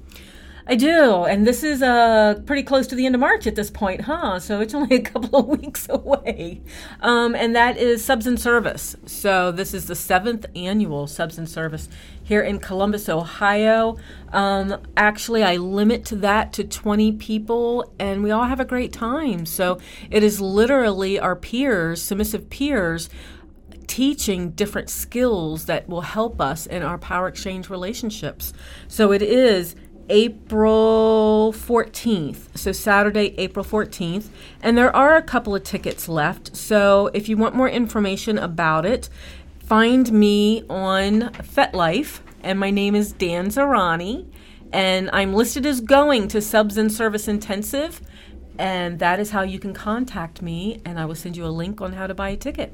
I 0.67 0.75
do, 0.75 1.23
and 1.23 1.45
this 1.45 1.63
is 1.63 1.81
uh, 1.81 2.41
pretty 2.45 2.63
close 2.63 2.85
to 2.87 2.95
the 2.95 3.05
end 3.05 3.15
of 3.15 3.21
March 3.21 3.47
at 3.47 3.55
this 3.55 3.71
point, 3.71 4.01
huh? 4.01 4.39
So 4.39 4.61
it's 4.61 4.73
only 4.73 4.95
a 4.97 5.01
couple 5.01 5.39
of 5.39 5.59
weeks 5.59 5.87
away. 5.89 6.61
Um, 7.01 7.35
and 7.35 7.55
that 7.55 7.77
is 7.77 8.03
Subs 8.03 8.27
and 8.27 8.39
Service. 8.39 8.95
So 9.05 9.51
this 9.51 9.73
is 9.73 9.87
the 9.87 9.95
seventh 9.95 10.45
annual 10.55 11.07
Subs 11.07 11.37
and 11.37 11.49
Service 11.49 11.89
here 12.23 12.41
in 12.41 12.59
Columbus, 12.59 13.09
Ohio. 13.09 13.97
Um, 14.31 14.77
actually, 14.95 15.43
I 15.43 15.57
limit 15.57 16.05
that 16.13 16.53
to 16.53 16.63
20 16.63 17.13
people, 17.13 17.91
and 17.99 18.21
we 18.21 18.31
all 18.31 18.45
have 18.45 18.59
a 18.59 18.65
great 18.65 18.93
time. 18.93 19.45
So 19.45 19.79
it 20.09 20.23
is 20.23 20.39
literally 20.39 21.19
our 21.19 21.35
peers, 21.35 22.01
submissive 22.01 22.49
peers, 22.49 23.09
teaching 23.87 24.51
different 24.51 24.89
skills 24.89 25.65
that 25.65 25.89
will 25.89 26.01
help 26.01 26.39
us 26.39 26.65
in 26.65 26.81
our 26.81 26.97
power 26.97 27.27
exchange 27.27 27.69
relationships. 27.69 28.53
So 28.87 29.11
it 29.11 29.21
is 29.21 29.75
April 30.09 31.53
14th. 31.53 32.57
So 32.57 32.71
Saturday, 32.71 33.33
April 33.37 33.65
14th. 33.65 34.29
And 34.61 34.77
there 34.77 34.95
are 34.95 35.15
a 35.15 35.21
couple 35.21 35.55
of 35.55 35.63
tickets 35.63 36.07
left. 36.09 36.55
So 36.55 37.09
if 37.13 37.29
you 37.29 37.37
want 37.37 37.55
more 37.55 37.69
information 37.69 38.37
about 38.37 38.85
it, 38.85 39.09
find 39.59 40.11
me 40.11 40.63
on 40.69 41.31
FetLife. 41.33 42.19
And 42.43 42.59
my 42.59 42.71
name 42.71 42.95
is 42.95 43.11
Dan 43.11 43.47
Zarani. 43.47 44.25
And 44.73 45.09
I'm 45.11 45.33
listed 45.33 45.65
as 45.65 45.81
going 45.81 46.27
to 46.29 46.41
Subs 46.41 46.77
and 46.77 46.91
Service 46.91 47.27
Intensive. 47.27 48.01
And 48.57 48.99
that 48.99 49.19
is 49.19 49.31
how 49.31 49.41
you 49.41 49.59
can 49.59 49.73
contact 49.73 50.41
me. 50.41 50.81
And 50.85 50.99
I 50.99 51.05
will 51.05 51.15
send 51.15 51.35
you 51.37 51.45
a 51.45 51.49
link 51.49 51.81
on 51.81 51.93
how 51.93 52.07
to 52.07 52.13
buy 52.13 52.29
a 52.29 52.37
ticket. 52.37 52.73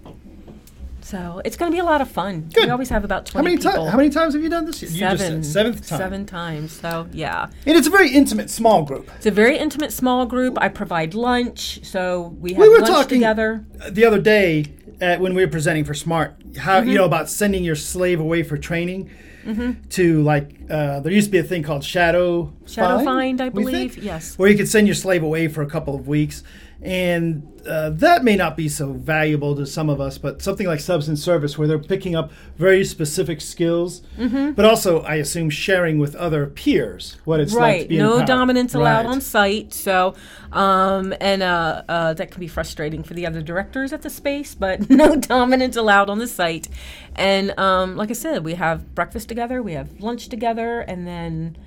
So 1.07 1.41
it's 1.45 1.55
going 1.55 1.71
to 1.71 1.73
be 1.73 1.79
a 1.79 1.85
lot 1.85 2.01
of 2.01 2.11
fun. 2.11 2.49
Good. 2.53 2.65
We 2.65 2.69
always 2.69 2.89
have 2.89 3.05
about 3.05 3.25
twenty. 3.25 3.47
How 3.47 3.55
many 3.55 3.63
times? 3.63 3.91
How 3.91 3.95
many 3.95 4.09
times 4.09 4.33
have 4.33 4.43
you 4.43 4.49
done 4.49 4.65
this? 4.65 4.81
You 4.81 4.89
seven. 4.89 5.41
seventh 5.41 5.87
time. 5.87 5.97
Seven 5.99 6.25
times. 6.25 6.73
So 6.73 7.07
yeah. 7.13 7.47
And 7.65 7.77
it's 7.77 7.87
a 7.87 7.89
very 7.89 8.09
intimate, 8.09 8.49
small 8.49 8.83
group. 8.83 9.09
It's 9.15 9.25
a 9.25 9.31
very 9.31 9.57
intimate, 9.57 9.93
small 9.93 10.25
group. 10.25 10.57
I 10.59 10.67
provide 10.67 11.13
lunch, 11.13 11.79
so 11.85 12.35
we 12.41 12.51
have 12.51 12.61
we 12.61 12.67
were 12.67 12.79
lunch 12.79 12.89
talking 12.89 13.19
together. 13.19 13.65
The 13.89 14.03
other 14.03 14.19
day, 14.19 14.65
at, 14.99 15.21
when 15.21 15.33
we 15.33 15.45
were 15.45 15.51
presenting 15.51 15.85
for 15.85 15.93
Smart, 15.93 16.35
how 16.57 16.81
mm-hmm. 16.81 16.89
you 16.89 16.95
know 16.95 17.05
about 17.05 17.29
sending 17.29 17.63
your 17.63 17.75
slave 17.75 18.19
away 18.19 18.43
for 18.43 18.57
training. 18.57 19.09
Mm-hmm. 19.45 19.87
To 19.91 20.21
like, 20.23 20.57
uh, 20.69 20.99
there 20.99 21.13
used 21.13 21.27
to 21.27 21.31
be 21.31 21.37
a 21.37 21.43
thing 21.43 21.63
called 21.63 21.81
shadow 21.81 22.53
shadow 22.65 22.95
find, 22.95 23.05
find 23.05 23.41
I 23.41 23.47
believe. 23.47 23.97
Yes, 23.97 24.37
where 24.37 24.49
you 24.49 24.57
could 24.57 24.67
send 24.67 24.87
your 24.87 24.95
slave 24.95 25.23
away 25.23 25.47
for 25.47 25.61
a 25.61 25.69
couple 25.69 25.95
of 25.95 26.05
weeks, 26.09 26.43
and 26.81 27.57
uh, 27.67 27.89
that 27.89 28.23
may 28.23 28.35
not 28.35 28.55
be 28.55 28.69
so 28.69 28.93
valuable 28.93 29.55
to 29.55 29.65
some 29.65 29.89
of 29.89 29.99
us, 29.99 30.17
but 30.17 30.41
something 30.41 30.67
like 30.67 30.79
Subs 30.79 31.07
and 31.07 31.17
Service 31.17 31.57
where 31.57 31.67
they're 31.67 31.79
picking 31.79 32.15
up 32.15 32.31
very 32.55 32.85
specific 32.85 33.41
skills, 33.41 34.01
mm-hmm. 34.17 34.51
but 34.51 34.63
also, 34.63 35.01
I 35.01 35.15
assume, 35.15 35.49
sharing 35.49 35.97
with 35.97 36.15
other 36.15 36.45
peers 36.47 37.17
what 37.25 37.39
it's 37.39 37.53
right. 37.53 37.61
like 37.61 37.81
to 37.83 37.87
be 37.89 37.97
no 37.97 38.23
dominance 38.25 38.75
allowed 38.75 39.05
right. 39.05 39.11
on 39.11 39.21
site. 39.21 39.73
So, 39.73 40.15
um, 40.51 41.13
and 41.19 41.41
uh, 41.43 41.83
uh, 41.89 42.13
that 42.13 42.31
can 42.31 42.39
be 42.39 42.47
frustrating 42.47 43.03
for 43.03 43.15
the 43.15 43.25
other 43.25 43.41
directors 43.41 43.91
at 43.91 44.03
the 44.03 44.09
space, 44.09 44.53
but 44.53 44.89
no 44.89 45.15
dominance 45.15 45.75
allowed 45.75 46.09
on 46.09 46.19
the 46.19 46.27
site. 46.27 46.67
And 47.15 47.57
um, 47.59 47.97
like 47.97 48.11
I 48.11 48.13
said, 48.13 48.45
we 48.45 48.53
have 48.53 48.93
breakfast 48.93 49.27
together, 49.27 49.61
we 49.63 49.73
have 49.73 49.99
lunch 49.99 50.29
together, 50.29 50.81
and 50.81 51.07
then 51.07 51.57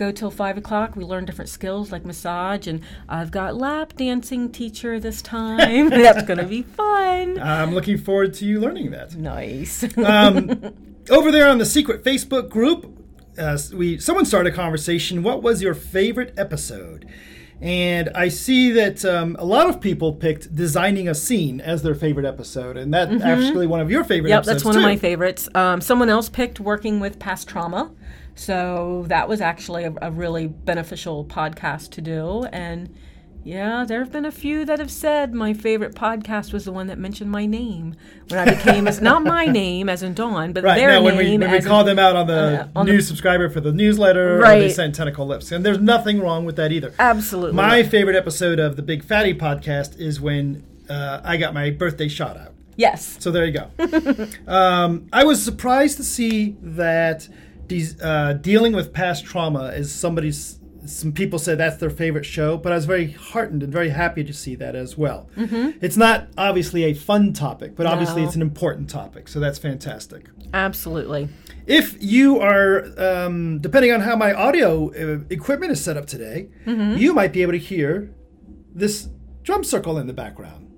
go 0.00 0.10
till 0.10 0.30
five 0.30 0.56
o'clock. 0.56 0.96
We 0.96 1.04
learn 1.04 1.26
different 1.26 1.50
skills 1.50 1.92
like 1.92 2.04
massage, 2.04 2.66
and 2.66 2.80
I've 3.08 3.30
got 3.30 3.54
lap 3.54 3.92
dancing 3.96 4.50
teacher 4.50 4.98
this 4.98 5.20
time. 5.20 5.90
That's 5.90 6.22
going 6.22 6.38
to 6.38 6.46
be 6.46 6.62
fun. 6.62 7.38
I'm 7.38 7.74
looking 7.74 7.98
forward 7.98 8.32
to 8.34 8.46
you 8.46 8.58
learning 8.58 8.90
that. 8.92 9.14
Nice. 9.14 9.84
um, 9.98 10.74
over 11.10 11.30
there 11.30 11.48
on 11.48 11.58
the 11.58 11.66
secret 11.66 12.02
Facebook 12.02 12.48
group, 12.48 12.98
uh, 13.38 13.58
we 13.74 13.98
someone 13.98 14.24
started 14.24 14.52
a 14.52 14.56
conversation. 14.56 15.22
What 15.22 15.42
was 15.42 15.62
your 15.62 15.74
favorite 15.74 16.34
episode? 16.36 17.06
And 17.62 18.08
I 18.14 18.28
see 18.28 18.72
that 18.72 19.04
um, 19.04 19.36
a 19.38 19.44
lot 19.44 19.68
of 19.68 19.82
people 19.82 20.14
picked 20.14 20.54
designing 20.54 21.08
a 21.08 21.14
scene 21.14 21.60
as 21.60 21.82
their 21.82 21.94
favorite 21.94 22.24
episode, 22.24 22.78
and 22.78 22.92
that's 22.92 23.22
actually 23.22 23.66
one 23.66 23.80
of 23.80 23.90
your 23.90 24.02
favorite 24.02 24.30
Yep, 24.30 24.44
that's 24.44 24.64
one 24.64 24.76
of 24.76 24.82
my 24.82 24.96
favorites. 24.96 25.46
Um, 25.54 25.82
someone 25.82 26.08
else 26.08 26.30
picked 26.30 26.58
working 26.58 27.00
with 27.00 27.18
past 27.18 27.48
trauma. 27.48 27.90
So 28.40 29.04
that 29.08 29.28
was 29.28 29.42
actually 29.42 29.84
a, 29.84 29.92
a 30.00 30.10
really 30.10 30.46
beneficial 30.46 31.26
podcast 31.26 31.90
to 31.90 32.00
do. 32.00 32.44
And 32.52 32.88
yeah, 33.44 33.84
there 33.86 33.98
have 34.00 34.10
been 34.10 34.24
a 34.24 34.30
few 34.32 34.64
that 34.64 34.78
have 34.78 34.90
said 34.90 35.34
my 35.34 35.52
favorite 35.52 35.94
podcast 35.94 36.50
was 36.50 36.64
the 36.64 36.72
one 36.72 36.86
that 36.86 36.96
mentioned 36.96 37.30
my 37.30 37.44
name 37.44 37.96
when 38.28 38.40
I 38.48 38.54
became, 38.54 38.88
as, 38.88 39.02
not 39.02 39.22
my 39.24 39.44
name 39.62 39.90
as 39.90 40.02
in 40.02 40.14
Dawn, 40.14 40.54
but 40.54 40.64
Right 40.64 40.76
their 40.76 40.90
name 40.92 41.04
when 41.04 41.16
we 41.18 41.30
when 41.36 41.50
we 41.50 41.56
as 41.58 41.64
in- 41.66 41.68
call 41.70 41.84
them 41.84 41.98
out 41.98 42.16
on 42.16 42.26
the 42.28 42.70
on 42.74 42.86
the- 42.86 42.92
new 42.92 43.02
subscriber 43.02 43.50
for 43.50 43.60
the 43.60 43.72
newsletter, 43.72 44.42
or 44.42 44.48
they 44.48 44.70
send 44.70 44.94
tentacle 44.94 45.26
lips, 45.26 45.52
and 45.52 45.64
there's 45.64 45.78
nothing 45.78 46.18
wrong 46.20 46.46
with 46.46 46.56
that 46.56 46.72
either. 46.72 46.94
Absolutely. 46.98 47.52
My 47.52 47.82
favorite 47.82 48.16
episode 48.16 48.58
of 48.58 48.76
the 48.76 48.82
Big 48.82 49.04
Fatty 49.04 49.34
podcast 49.34 49.98
is 49.98 50.18
when 50.18 50.64
uh, 50.88 51.20
I 51.22 51.36
got 51.36 51.52
my 51.52 51.68
birthday 51.70 52.08
shot 52.08 52.38
out. 52.38 52.52
yes. 52.76 53.16
So 53.20 53.30
there 53.30 53.44
you 53.44 53.52
go. 53.52 54.28
um, 54.50 55.08
I 55.12 55.24
was 55.24 55.42
surprised 55.42 55.98
to 55.98 56.04
see 56.04 56.56
that 56.62 57.28
these, 57.70 57.98
uh, 58.02 58.34
dealing 58.34 58.72
with 58.74 58.92
past 58.92 59.24
trauma 59.24 59.68
is 59.68 59.90
somebody's. 59.90 60.58
Some 60.86 61.12
people 61.12 61.38
said 61.38 61.58
that's 61.58 61.76
their 61.76 61.90
favorite 61.90 62.24
show, 62.24 62.56
but 62.56 62.72
I 62.72 62.74
was 62.74 62.86
very 62.86 63.10
heartened 63.12 63.62
and 63.62 63.70
very 63.70 63.90
happy 63.90 64.24
to 64.24 64.32
see 64.32 64.54
that 64.56 64.74
as 64.74 64.96
well. 64.96 65.28
Mm-hmm. 65.36 65.78
It's 65.82 65.98
not 65.98 66.28
obviously 66.38 66.84
a 66.84 66.94
fun 66.94 67.34
topic, 67.34 67.76
but 67.76 67.84
obviously 67.84 68.22
No. 68.22 68.26
it's 68.26 68.34
an 68.34 68.40
important 68.40 68.88
topic, 68.88 69.28
so 69.28 69.40
that's 69.40 69.58
fantastic. 69.58 70.30
Absolutely. 70.54 71.28
If 71.66 72.02
you 72.02 72.40
are, 72.40 72.86
um, 72.98 73.58
depending 73.60 73.92
on 73.92 74.00
how 74.00 74.16
my 74.16 74.32
audio 74.32 74.88
uh, 74.94 75.20
equipment 75.28 75.70
is 75.70 75.84
set 75.84 75.98
up 75.98 76.06
today, 76.06 76.48
Mm-hmm. 76.64 76.96
you 76.96 77.12
might 77.12 77.34
be 77.34 77.42
able 77.42 77.52
to 77.52 77.58
hear 77.58 78.14
this 78.74 79.08
drum 79.42 79.62
circle 79.64 79.98
in 79.98 80.06
the 80.06 80.14
background. 80.14 80.69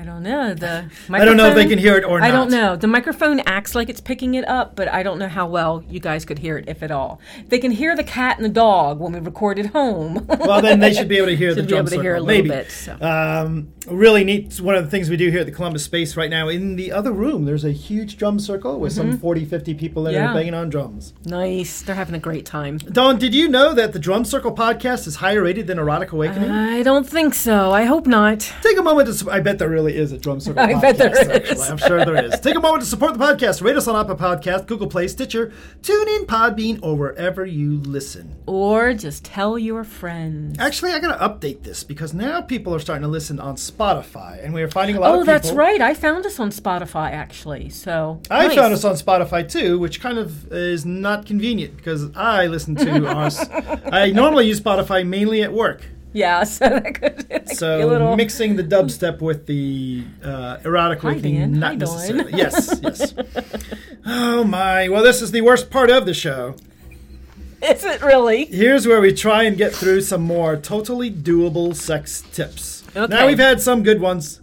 I 0.00 0.04
don't 0.04 0.22
know. 0.22 0.54
The 0.54 0.88
I 1.10 1.24
don't 1.24 1.36
know 1.36 1.46
if 1.48 1.54
they 1.54 1.66
can 1.66 1.78
hear 1.78 1.96
it 1.96 2.04
or 2.04 2.20
not. 2.20 2.26
I 2.28 2.30
don't 2.30 2.50
know. 2.50 2.74
The 2.76 2.86
microphone 2.86 3.40
acts 3.40 3.74
like 3.74 3.88
it's 3.90 4.00
picking 4.00 4.34
it 4.34 4.48
up, 4.48 4.74
but 4.74 4.88
I 4.88 5.02
don't 5.02 5.18
know 5.18 5.28
how 5.28 5.46
well 5.46 5.84
you 5.88 6.00
guys 6.00 6.24
could 6.24 6.38
hear 6.38 6.56
it, 6.56 6.68
if 6.68 6.82
at 6.82 6.90
all. 6.90 7.20
They 7.48 7.58
can 7.58 7.70
hear 7.70 7.94
the 7.94 8.04
cat 8.04 8.36
and 8.36 8.44
the 8.44 8.48
dog 8.48 8.98
when 8.98 9.12
we 9.12 9.20
record 9.20 9.58
at 9.58 9.66
home. 9.66 10.26
Well, 10.28 10.62
then 10.62 10.80
they 10.80 10.94
should 10.94 11.08
be 11.08 11.18
able 11.18 11.26
to 11.28 11.36
hear 11.36 11.54
the 11.54 11.60
Should 11.60 11.66
be 11.66 11.70
drum 11.70 11.78
able 11.80 11.84
to 11.86 11.90
circle. 11.90 12.02
hear 12.02 12.14
a 12.16 12.20
little 12.20 12.34
Maybe. 12.44 12.48
bit, 12.48 12.70
so. 12.70 12.96
Um, 13.00 13.72
really 13.88 14.24
neat. 14.24 14.58
One 14.60 14.74
of 14.74 14.84
the 14.84 14.90
things 14.90 15.10
we 15.10 15.16
do 15.16 15.30
here 15.30 15.40
at 15.40 15.46
the 15.46 15.52
Columbus 15.52 15.84
Space 15.84 16.16
right 16.16 16.30
now, 16.30 16.48
in 16.48 16.76
the 16.76 16.92
other 16.92 17.12
room, 17.12 17.44
there's 17.44 17.64
a 17.64 17.72
huge 17.72 18.16
drum 18.16 18.38
circle 18.38 18.80
with 18.80 18.92
some 18.92 19.18
40, 19.18 19.44
50 19.44 19.74
people 19.74 20.04
that 20.04 20.10
Mm-hmm. 20.10 20.24
Yeah. 20.24 20.30
are 20.30 20.34
banging 20.34 20.54
on 20.54 20.70
drums. 20.70 21.12
nice. 21.24 21.82
They're 21.82 21.94
having 21.94 22.14
a 22.14 22.18
great 22.18 22.44
time. 22.46 22.78
Dawn, 22.78 23.18
did 23.18 23.34
you 23.34 23.48
know 23.48 23.72
that 23.74 23.92
the 23.92 23.98
Drum 23.98 24.24
Circle 24.24 24.54
podcast 24.54 25.06
is 25.06 25.16
higher 25.16 25.42
rated 25.42 25.66
than 25.66 25.78
Erotic 25.78 26.12
Awakening? 26.12 26.50
I 26.50 26.82
don't 26.82 27.08
think 27.08 27.34
so. 27.34 27.70
I 27.72 27.84
hope 27.84 28.06
not. 28.06 28.52
Take 28.62 28.78
a 28.78 28.82
moment 28.82 29.12
to. 29.14 29.30
I 29.30 29.40
bet 29.40 29.58
there 29.58 29.68
really 29.68 29.89
is 29.96 30.12
a 30.12 30.18
Drum 30.18 30.40
Circle 30.40 30.62
I 30.62 30.72
podcast. 30.74 30.80
bet 30.82 30.98
there 30.98 31.10
actually. 31.36 31.50
is. 31.50 31.70
I'm 31.70 31.76
sure 31.78 32.04
there 32.04 32.24
is. 32.24 32.40
Take 32.40 32.56
a 32.56 32.60
moment 32.60 32.82
to 32.82 32.88
support 32.88 33.12
the 33.16 33.24
podcast. 33.24 33.62
Rate 33.62 33.76
us 33.76 33.86
on 33.88 33.96
Apple 33.96 34.16
Podcast, 34.16 34.66
Google 34.66 34.86
Play, 34.86 35.08
Stitcher, 35.08 35.52
TuneIn, 35.82 36.26
Podbean, 36.26 36.78
or 36.82 36.96
wherever 36.96 37.44
you 37.44 37.78
listen. 37.80 38.36
Or 38.46 38.94
just 38.94 39.24
tell 39.24 39.58
your 39.58 39.84
friends. 39.84 40.58
Actually, 40.58 40.92
I 40.92 40.98
got 41.00 41.18
to 41.18 41.28
update 41.28 41.62
this 41.62 41.84
because 41.84 42.12
now 42.14 42.40
people 42.40 42.74
are 42.74 42.78
starting 42.80 43.02
to 43.02 43.08
listen 43.08 43.38
on 43.40 43.56
Spotify, 43.56 44.42
and 44.44 44.52
we 44.54 44.62
are 44.62 44.70
finding 44.70 44.96
a 44.96 45.00
lot 45.00 45.10
Oh, 45.10 45.14
of 45.14 45.20
people. 45.20 45.34
Oh, 45.34 45.38
that's 45.38 45.52
right. 45.52 45.80
I 45.80 45.94
found 45.94 46.26
us 46.26 46.38
on 46.40 46.50
Spotify, 46.50 47.10
actually. 47.12 47.68
So 47.68 48.20
I 48.30 48.46
nice. 48.48 48.56
found 48.56 48.72
us 48.72 48.84
on 48.84 48.94
Spotify 48.94 49.48
too, 49.50 49.78
which 49.78 50.00
kind 50.00 50.18
of 50.18 50.52
is 50.52 50.84
not 50.86 51.26
convenient 51.26 51.76
because 51.76 52.10
I 52.16 52.46
listen 52.46 52.74
to 52.76 53.06
us. 53.08 53.44
I 53.50 54.10
normally 54.10 54.46
use 54.46 54.60
Spotify 54.60 55.06
mainly 55.06 55.42
at 55.42 55.52
work. 55.52 55.82
Yeah, 56.12 56.44
so 56.44 56.68
that 56.68 56.94
could, 57.00 57.18
that 57.28 57.46
could 57.48 57.58
be 57.58 57.64
a 57.64 57.86
little. 57.86 58.16
mixing 58.16 58.56
the 58.56 58.64
dubstep 58.64 59.20
with 59.20 59.46
the 59.46 60.04
uh, 60.24 60.58
erotic 60.64 61.00
Hi, 61.00 61.14
Dan. 61.14 61.58
not 61.58 61.72
Hi, 61.72 61.76
necessarily. 61.76 62.32
Yes, 62.36 62.80
yes. 62.82 63.14
Oh 64.06 64.44
my! 64.44 64.88
Well, 64.88 65.02
this 65.02 65.22
is 65.22 65.30
the 65.30 65.40
worst 65.42 65.70
part 65.70 65.90
of 65.90 66.06
the 66.06 66.14
show. 66.14 66.56
Is 67.62 67.84
it 67.84 68.02
really? 68.02 68.46
Here's 68.46 68.86
where 68.86 69.00
we 69.00 69.12
try 69.12 69.42
and 69.42 69.56
get 69.56 69.72
through 69.74 70.00
some 70.00 70.22
more 70.22 70.56
totally 70.56 71.10
doable 71.10 71.76
sex 71.76 72.22
tips. 72.32 72.82
Now 72.94 73.26
we've 73.26 73.38
had 73.38 73.60
some 73.60 73.82
good 73.82 74.00
ones, 74.00 74.40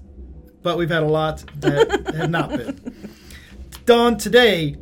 but 0.61 0.77
we've 0.77 0.89
had 0.89 1.03
a 1.03 1.07
lot 1.07 1.43
that 1.59 2.13
have 2.15 2.29
not 2.29 2.49
been. 2.51 3.09
Dawn, 3.85 4.17
today, 4.17 4.75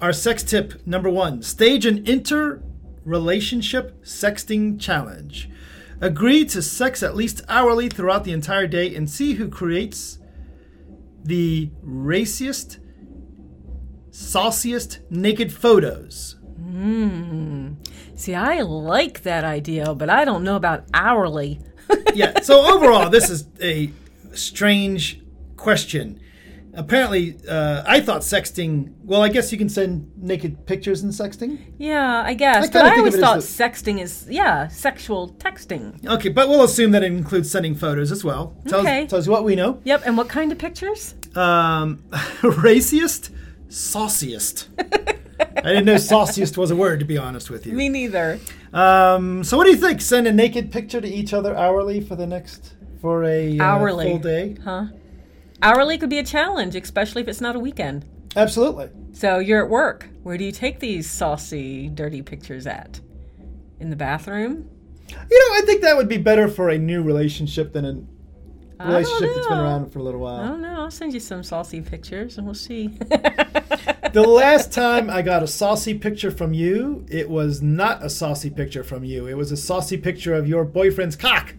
our 0.00 0.12
sex 0.12 0.42
tip 0.42 0.86
number 0.86 1.08
one: 1.08 1.42
stage 1.42 1.86
an 1.86 2.06
inter-relationship 2.06 4.04
sexting 4.04 4.78
challenge. 4.78 5.48
Agree 6.00 6.44
to 6.46 6.62
sex 6.62 7.02
at 7.02 7.14
least 7.14 7.42
hourly 7.48 7.88
throughout 7.88 8.24
the 8.24 8.32
entire 8.32 8.66
day 8.66 8.94
and 8.94 9.08
see 9.08 9.34
who 9.34 9.48
creates 9.48 10.18
the 11.22 11.70
raciest, 11.82 12.78
sauciest 14.10 15.00
naked 15.10 15.52
photos. 15.52 16.36
Hmm. 16.58 17.74
See, 18.14 18.34
I 18.34 18.62
like 18.62 19.22
that 19.22 19.44
idea, 19.44 19.94
but 19.94 20.08
I 20.08 20.24
don't 20.24 20.44
know 20.44 20.56
about 20.56 20.84
hourly. 20.94 21.60
yeah. 22.14 22.40
So 22.40 22.74
overall, 22.74 23.10
this 23.10 23.28
is 23.28 23.46
a 23.60 23.90
strange 24.32 25.20
question. 25.56 26.20
Apparently, 26.74 27.36
uh, 27.48 27.82
I 27.86 28.00
thought 28.00 28.22
sexting. 28.22 28.92
Well, 29.04 29.22
I 29.22 29.28
guess 29.28 29.50
you 29.50 29.58
can 29.58 29.68
send 29.68 30.10
naked 30.16 30.66
pictures 30.66 31.02
in 31.02 31.10
sexting. 31.10 31.58
Yeah, 31.78 32.22
I 32.24 32.34
guess. 32.34 32.68
I 32.68 32.72
but 32.72 32.84
I 32.86 32.96
always 32.98 33.18
thought 33.18 33.38
sexting 33.40 34.00
is, 34.00 34.26
yeah, 34.30 34.68
sexual 34.68 35.30
texting. 35.34 36.04
Okay, 36.06 36.28
but 36.28 36.48
we'll 36.48 36.62
assume 36.62 36.92
that 36.92 37.02
it 37.02 37.10
includes 37.12 37.50
sending 37.50 37.74
photos 37.74 38.12
as 38.12 38.22
well. 38.22 38.54
Tells, 38.68 38.84
Okay. 38.86 39.06
tells 39.06 39.26
you 39.26 39.32
what 39.32 39.44
we 39.44 39.56
know. 39.56 39.80
Yep, 39.84 40.02
and 40.06 40.16
what 40.16 40.28
kind 40.28 40.52
of 40.52 40.58
pictures? 40.58 41.14
Um, 41.34 42.04
raciest, 42.42 43.30
sauciest. 43.68 44.68
I 44.78 45.62
didn't 45.62 45.86
know 45.86 45.96
sauciest 45.96 46.56
was 46.56 46.70
a 46.70 46.76
word, 46.76 47.00
to 47.00 47.06
be 47.06 47.18
honest 47.18 47.50
with 47.50 47.66
you. 47.66 47.72
Me 47.72 47.88
neither. 47.88 48.38
Um, 48.72 49.42
so 49.42 49.56
what 49.56 49.64
do 49.64 49.70
you 49.70 49.76
think? 49.76 50.00
Send 50.00 50.26
a 50.26 50.32
naked 50.32 50.70
picture 50.70 51.00
to 51.00 51.08
each 51.08 51.32
other 51.32 51.56
hourly 51.56 52.00
for 52.00 52.14
the 52.14 52.26
next 52.26 52.74
for 53.00 53.24
a 53.24 53.58
uh, 53.58 53.62
Hourly. 53.64 54.10
full 54.10 54.18
day. 54.18 54.56
Huh? 54.62 54.86
Hourly 55.62 55.98
could 55.98 56.10
be 56.10 56.18
a 56.18 56.24
challenge, 56.24 56.74
especially 56.74 57.22
if 57.22 57.28
it's 57.28 57.40
not 57.40 57.56
a 57.56 57.58
weekend. 57.58 58.06
Absolutely. 58.36 58.90
So 59.12 59.38
you're 59.38 59.64
at 59.64 59.70
work. 59.70 60.08
Where 60.22 60.38
do 60.38 60.44
you 60.44 60.52
take 60.52 60.80
these 60.80 61.10
saucy, 61.10 61.88
dirty 61.88 62.22
pictures 62.22 62.66
at? 62.66 63.00
In 63.78 63.90
the 63.90 63.96
bathroom? 63.96 64.68
You 65.08 65.14
know, 65.16 65.54
I 65.56 65.62
think 65.66 65.82
that 65.82 65.96
would 65.96 66.08
be 66.08 66.18
better 66.18 66.48
for 66.48 66.68
a 66.68 66.78
new 66.78 67.02
relationship 67.02 67.72
than 67.72 67.84
a 67.84 68.84
relationship 68.86 69.34
that's 69.34 69.48
been 69.48 69.58
around 69.58 69.92
for 69.92 69.98
a 69.98 70.02
little 70.02 70.20
while. 70.20 70.40
I 70.40 70.48
don't 70.48 70.62
know. 70.62 70.82
I'll 70.82 70.90
send 70.90 71.12
you 71.12 71.20
some 71.20 71.42
saucy 71.42 71.80
pictures 71.80 72.38
and 72.38 72.46
we'll 72.46 72.54
see. 72.54 72.96
The 74.12 74.22
last 74.22 74.72
time 74.72 75.08
I 75.08 75.22
got 75.22 75.44
a 75.44 75.46
saucy 75.46 75.96
picture 75.96 76.32
from 76.32 76.52
you, 76.52 77.06
it 77.08 77.30
was 77.30 77.62
not 77.62 78.04
a 78.04 78.10
saucy 78.10 78.50
picture 78.50 78.82
from 78.82 79.04
you. 79.04 79.28
It 79.28 79.36
was 79.36 79.52
a 79.52 79.56
saucy 79.56 79.96
picture 79.96 80.34
of 80.34 80.48
your 80.48 80.64
boyfriend's 80.64 81.14
cock. 81.14 81.54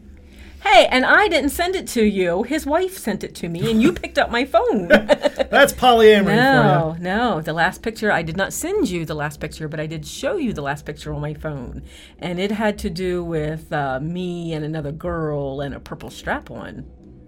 Hey, 0.64 0.88
and 0.92 1.06
I 1.06 1.28
didn't 1.28 1.50
send 1.50 1.76
it 1.76 1.88
to 1.90 2.04
you. 2.04 2.44
His 2.44 2.66
wife 2.66 2.98
sent 2.98 3.24
it 3.24 3.36
to 3.36 3.50
me, 3.50 3.70
and 3.70 3.82
you 3.82 3.94
picked 4.02 4.18
up 4.18 4.32
my 4.32 4.46
phone. 4.46 4.88
That's 4.88 5.74
polyamory 5.74 6.24
for 6.24 6.36
No, 6.36 6.96
no. 7.00 7.42
The 7.42 7.54
last 7.54 7.82
picture, 7.82 8.12
I 8.12 8.22
did 8.22 8.38
not 8.38 8.54
send 8.54 8.90
you 8.90 9.06
the 9.06 9.16
last 9.16 9.40
picture, 9.40 9.68
but 9.68 9.80
I 9.80 9.86
did 9.88 10.06
show 10.06 10.38
you 10.38 10.54
the 10.54 10.62
last 10.62 10.86
picture 10.86 11.14
on 11.14 11.22
my 11.22 11.34
phone. 11.34 11.84
And 12.20 12.40
it 12.40 12.52
had 12.52 12.78
to 12.80 12.90
do 12.90 13.24
with 13.24 13.72
uh, 13.74 14.00
me 14.00 14.54
and 14.54 14.64
another 14.64 14.92
girl 14.92 15.62
and 15.62 15.74
a 15.74 15.80
purple 15.80 16.10
strap 16.10 16.52
on. 16.52 16.86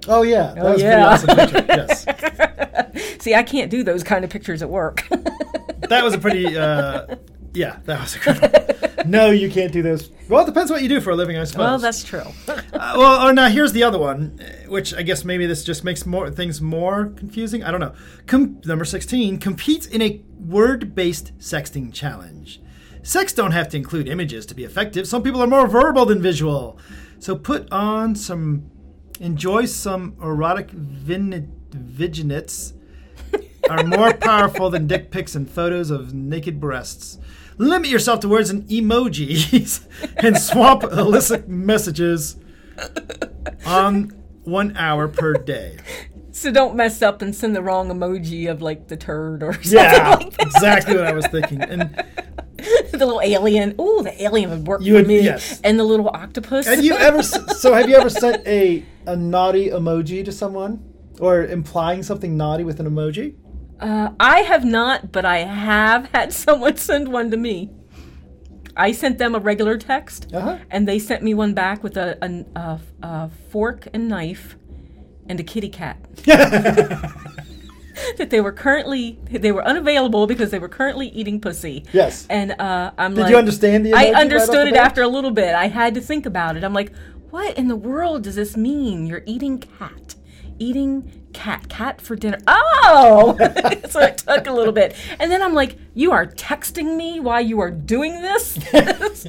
Oh 0.08 0.24
yeah, 0.24 0.54
that 0.54 0.64
was 0.64 0.82
yeah. 0.82 1.16
a 1.16 1.20
pretty 1.20 1.42
awesome 1.42 1.64
picture. 1.64 1.66
Yes, 2.94 3.24
See, 3.24 3.34
I 3.34 3.44
can't 3.44 3.72
do 3.72 3.84
those 3.84 4.04
kind 4.04 4.26
of 4.26 4.30
pictures 4.30 4.62
at 4.62 4.70
work. 4.70 5.08
that 5.10 6.04
was 6.04 6.14
a 6.14 6.18
pretty. 6.18 6.58
Uh, 6.58 7.16
yeah, 7.54 7.80
that 7.86 8.00
was 8.02 8.16
a 8.16 8.20
good 8.20 8.42
one. 8.42 8.52
No, 9.06 9.32
you 9.32 9.52
can't 9.52 9.74
do 9.74 9.82
those. 9.82 10.10
Well, 10.30 10.44
it 10.44 10.46
depends 10.46 10.72
what 10.72 10.82
you 10.82 10.88
do 10.88 11.02
for 11.02 11.10
a 11.10 11.16
living, 11.18 11.38
I 11.38 11.44
suppose. 11.44 11.60
well, 11.66 11.78
that's 11.78 12.04
true. 12.06 12.24
Uh, 12.74 12.96
well, 12.98 13.28
or 13.28 13.34
now 13.34 13.50
here's 13.50 13.72
the 13.74 13.84
other 13.84 14.00
one, 14.00 14.40
which 14.68 14.94
I 14.96 15.04
guess 15.04 15.24
maybe 15.24 15.46
this 15.46 15.64
just 15.64 15.84
makes 15.84 16.06
more 16.08 16.32
things 16.32 16.60
more 16.60 17.08
confusing. 17.08 17.64
I 17.64 17.70
don't 17.70 17.80
know. 17.82 17.94
Com- 18.26 18.62
number 18.66 18.84
sixteen: 18.86 19.38
competes 19.38 19.86
in 19.86 20.02
a 20.02 20.22
word-based 20.40 21.38
sexting 21.38 21.94
challenge. 21.94 22.62
Sex 23.04 23.32
don't 23.34 23.52
have 23.52 23.70
to 23.70 23.78
include 23.78 24.08
images 24.08 24.46
to 24.48 24.56
be 24.56 24.64
effective. 24.64 25.08
Some 25.08 25.22
people 25.22 25.42
are 25.42 25.48
more 25.48 25.68
verbal 25.68 26.06
than 26.06 26.20
visual, 26.22 26.80
so 27.20 27.36
put 27.36 27.72
on 27.72 28.16
some, 28.16 28.72
enjoy 29.20 29.66
some 29.66 30.16
erotic 30.22 30.72
vin- 30.72 31.52
vignettes. 31.72 32.74
Are 33.70 33.84
more 33.84 34.14
powerful 34.14 34.70
than 34.70 34.88
dick 34.88 35.10
pics 35.12 35.36
and 35.36 35.50
photos 35.50 35.90
of 35.90 36.14
naked 36.14 36.60
breasts. 36.60 37.18
Limit 37.58 37.90
yourself 37.90 38.20
to 38.22 38.28
words 38.30 38.50
and 38.50 38.64
emojis 38.68 39.86
and 40.18 40.38
swap 40.38 40.84
illicit 40.84 41.48
messages 41.48 42.36
on 43.66 44.10
one 44.44 44.76
hour 44.76 45.08
per 45.08 45.34
day. 45.34 45.78
So 46.32 46.52
don't 46.52 46.76
mess 46.76 47.02
up 47.02 47.22
and 47.22 47.34
send 47.36 47.56
the 47.56 47.62
wrong 47.62 47.90
emoji 47.90 48.50
of 48.50 48.62
like 48.62 48.88
the 48.88 48.98
turd 48.98 49.44
or 49.44 49.54
something 49.54 49.72
Yeah, 49.74 50.16
like 50.16 50.32
that. 50.38 50.48
exactly 50.48 50.96
what 50.96 51.06
I 51.06 51.14
was 51.14 51.28
thinking. 51.28 51.62
And 51.62 51.82
the 52.58 52.98
little 52.98 53.22
alien. 53.24 53.76
Ooh, 53.80 54.02
the 54.04 54.16
alien 54.22 54.50
would 54.50 54.68
work 54.68 54.82
You 54.82 54.94
for 54.94 54.98
would- 55.00 55.08
me. 55.08 55.22
yes. 55.22 55.62
And 55.64 55.80
the 55.80 55.84
little 55.84 56.10
octopus. 56.10 56.66
Have 56.66 56.84
you 56.84 56.96
ever? 56.96 57.22
so 57.24 57.74
have 57.74 57.88
you 57.88 57.96
ever 57.96 58.10
sent 58.10 58.46
a 58.48 58.84
a 59.06 59.16
naughty 59.16 59.70
emoji 59.70 60.26
to 60.26 60.32
someone, 60.32 60.84
or 61.20 61.46
implying 61.46 62.02
something 62.04 62.36
naughty 62.36 62.64
with 62.64 62.80
an 62.80 62.88
emoji? 62.90 63.36
Uh, 63.84 64.12
I 64.20 64.40
have 64.42 64.64
not, 64.66 65.12
but 65.12 65.26
I 65.26 65.40
have 65.40 66.10
had 66.14 66.32
someone 66.46 66.78
send 66.78 67.10
one 67.10 67.30
to 67.32 67.38
me. 67.38 67.70
I 68.76 68.92
sent 68.92 69.18
them 69.20 69.36
a 69.36 69.40
regular 69.40 69.78
text, 69.78 70.34
Uh-huh. 70.34 70.58
and 70.72 70.88
they 70.88 70.98
sent 70.98 71.22
me 71.22 71.34
one 71.36 71.54
back 71.54 71.84
with 71.84 71.96
a, 71.98 72.18
a, 72.24 72.60
a, 72.60 72.80
a 73.08 73.30
fork 73.52 73.88
and 73.94 74.08
knife 74.10 74.56
and 75.30 75.40
a 75.40 75.44
kitty 75.44 75.70
cat. 75.70 75.98
that 78.18 78.30
they 78.32 78.42
were 78.42 78.52
currently 78.52 79.20
they 79.30 79.52
were 79.52 79.64
unavailable 79.64 80.26
because 80.28 80.50
they 80.50 80.58
were 80.60 80.68
currently 80.70 81.08
eating 81.10 81.40
pussy. 81.40 81.86
Yes. 81.94 82.26
And 82.30 82.54
uh, 82.60 82.92
I'm 82.98 83.14
Did 83.14 83.22
like, 83.22 83.30
you 83.32 83.38
understand 83.38 83.86
the 83.86 83.94
I 83.94 84.06
understood 84.20 84.68
the 84.68 84.72
it 84.72 84.76
after 84.76 85.02
a 85.04 85.08
little 85.08 85.32
bit. 85.32 85.54
I 85.54 85.68
had 85.68 85.94
to 85.96 86.02
think 86.02 86.26
about 86.26 86.58
it. 86.58 86.64
I'm 86.64 86.74
like, 86.74 86.92
what 87.30 87.56
in 87.58 87.68
the 87.68 87.76
world 87.76 88.24
does 88.24 88.36
this 88.36 88.58
mean? 88.58 89.06
You're 89.06 89.24
eating 89.28 89.60
cat, 89.60 90.16
eating 90.64 91.12
cat, 91.34 91.68
cat 91.68 92.00
for 92.02 92.16
dinner. 92.16 92.38
Oh, 92.48 93.36
so 93.90 94.00
it 94.00 94.18
took 94.20 94.48
a 94.48 94.52
little 94.54 94.72
bit, 94.74 94.96
and 95.20 95.30
then 95.32 95.42
I'm 95.42 95.54
like, 95.54 95.78
you 95.94 96.12
are 96.12 96.26
texting 96.26 96.96
me 96.96 97.20
while 97.20 97.42
you 97.42 97.60
are 97.60 97.72
doing 97.72 98.22
this. 98.22 98.58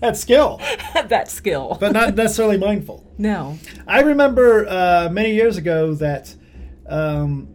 That's 0.00 0.20
skill, 0.20 0.60
that 0.94 1.30
skill. 1.30 1.76
but 1.80 1.92
not 1.92 2.14
necessarily 2.14 2.58
mindful. 2.58 3.04
no. 3.18 3.58
I 3.86 4.00
remember 4.02 4.66
uh, 4.68 5.08
many 5.10 5.32
years 5.34 5.56
ago 5.56 5.94
that, 5.94 6.34
um, 6.88 7.48